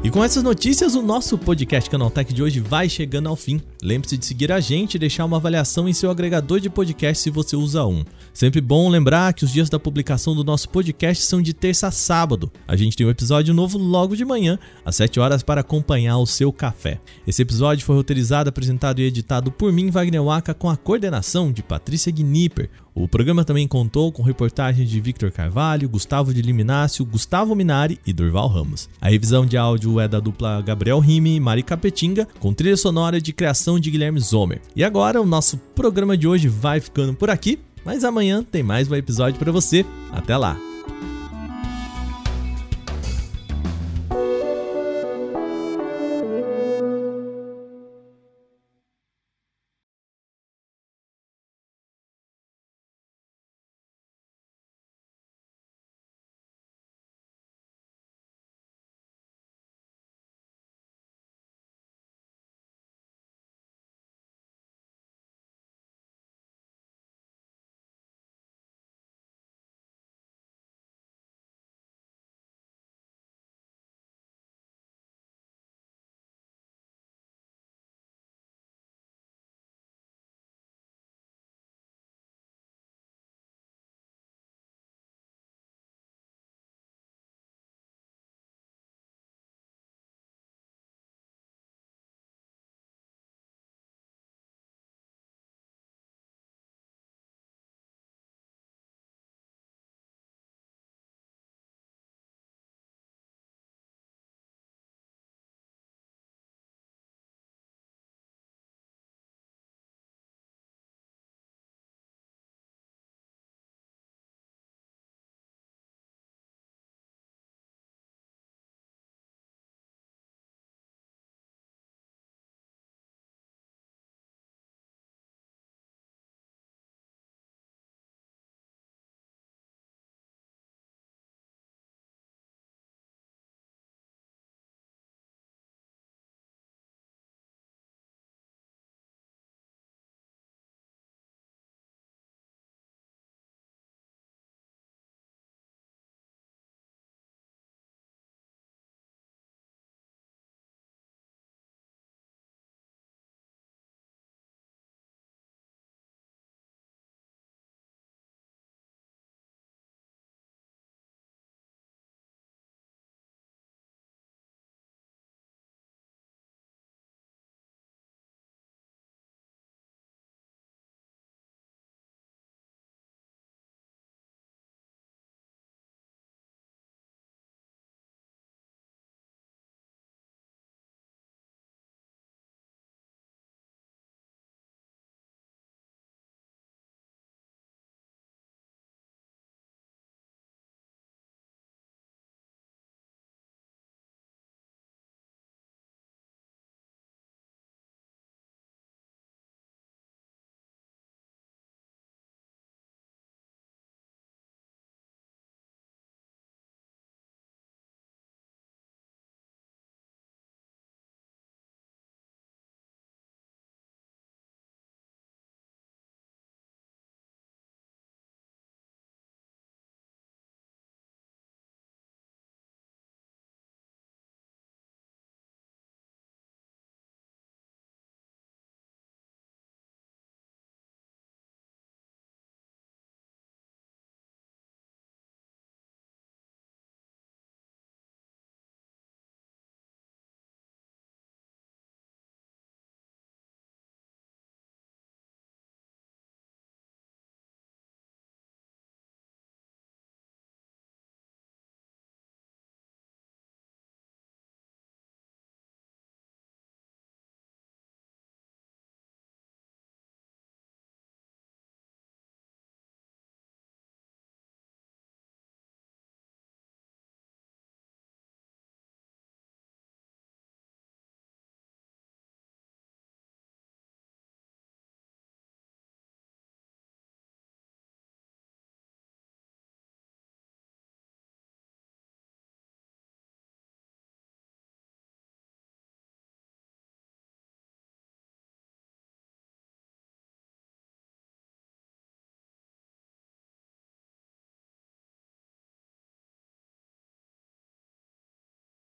E 0.08 0.10
com 0.10 0.24
essas 0.24 0.41
notícias, 0.41 0.96
o 0.96 1.02
nosso 1.02 1.38
podcast 1.38 1.89
Canaltech 1.89 2.34
de 2.34 2.41
hoje 2.41 2.62
vai 2.62 2.88
chegando 2.88 3.28
ao 3.28 3.36
fim. 3.36 3.62
Lembre-se 3.84 4.17
de 4.17 4.26
seguir 4.26 4.54
a 4.54 4.60
gente 4.62 4.96
e 4.96 5.00
deixar 5.00 5.26
uma 5.26 5.36
avaliação 5.36 5.86
em 5.86 5.91
seu 5.91 6.10
agregador 6.10 6.62
de 6.62 6.70
podcast 6.70 7.22
se 7.22 7.30
você 7.30 7.58
usa 7.58 7.86
um. 7.86 8.06
Sempre 8.34 8.62
bom 8.62 8.88
lembrar 8.88 9.34
que 9.34 9.43
os 9.43 9.52
dias 9.52 9.70
da 9.70 9.78
publicação 9.78 10.34
do 10.34 10.46
nosso 10.46 10.70
podcast 10.70 11.26
são 11.26 11.41
de 11.41 11.54
terça 11.54 11.88
a 11.88 11.91
sábado. 11.91 12.50
A 12.65 12.78
gente 12.78 12.96
tem 12.96 13.06
um 13.06 13.10
episódio 13.10 13.54
novo 13.54 13.78
logo 13.78 14.15
de 14.15 14.24
manhã, 14.24 14.58
às 14.86 14.96
7 14.96 15.20
horas, 15.20 15.43
para 15.43 15.60
acompanhar 15.60 16.17
o 16.20 16.26
seu 16.26 16.54
café. 16.54 17.02
Esse 17.28 17.41
episódio 17.41 17.86
foi 17.86 17.98
roteirizado, 17.98 18.48
apresentado 18.48 19.02
e 19.02 19.04
editado 19.04 19.52
por 19.52 19.74
mim, 19.74 19.89
Wagner 19.89 20.24
Waka, 20.24 20.54
com 20.54 20.70
a 20.70 20.78
coordenação 20.78 21.52
de 21.52 21.62
Patrícia 21.62 22.13
Gnipper. 22.13 22.70
O 22.99 23.07
programa 23.07 23.45
também 23.45 23.67
contou 23.67 24.12
com 24.12 24.23
reportagens 24.23 24.89
de 24.89 24.99
Victor 24.99 25.29
Carvalho, 25.29 25.88
Gustavo 25.88 26.33
de 26.33 26.41
Liminácio, 26.41 27.05
Gustavo 27.05 27.53
Minari 27.53 27.99
e 28.07 28.12
Durval 28.12 28.47
Ramos. 28.47 28.89
A 28.99 29.07
revisão 29.07 29.45
de 29.45 29.55
áudio 29.55 29.99
é 29.99 30.07
da 30.07 30.19
dupla 30.19 30.63
Gabriel 30.63 30.97
Rime 30.97 31.36
e 31.36 31.39
Mari 31.39 31.62
Capetinga, 31.62 32.27
com 32.39 32.51
trilha 32.51 32.75
sonora 32.75 33.21
de 33.21 33.31
criação 33.31 33.79
de 33.79 33.91
Guilherme 33.91 34.19
Zomer. 34.19 34.62
E 34.75 34.83
agora 34.83 35.21
o 35.21 35.27
nosso 35.27 35.57
programa 35.75 36.17
de 36.17 36.27
hoje 36.27 36.47
vai 36.47 36.79
ficando 36.79 37.13
por 37.13 37.29
aqui, 37.29 37.60
mas 37.86 38.03
amanhã 38.03 38.43
tem 38.43 38.63
mais 38.63 38.89
um 38.89 38.95
episódio 38.95 39.38
para 39.38 39.51
você. 39.51 39.86
Até 40.12 40.36
lá! 40.36 40.77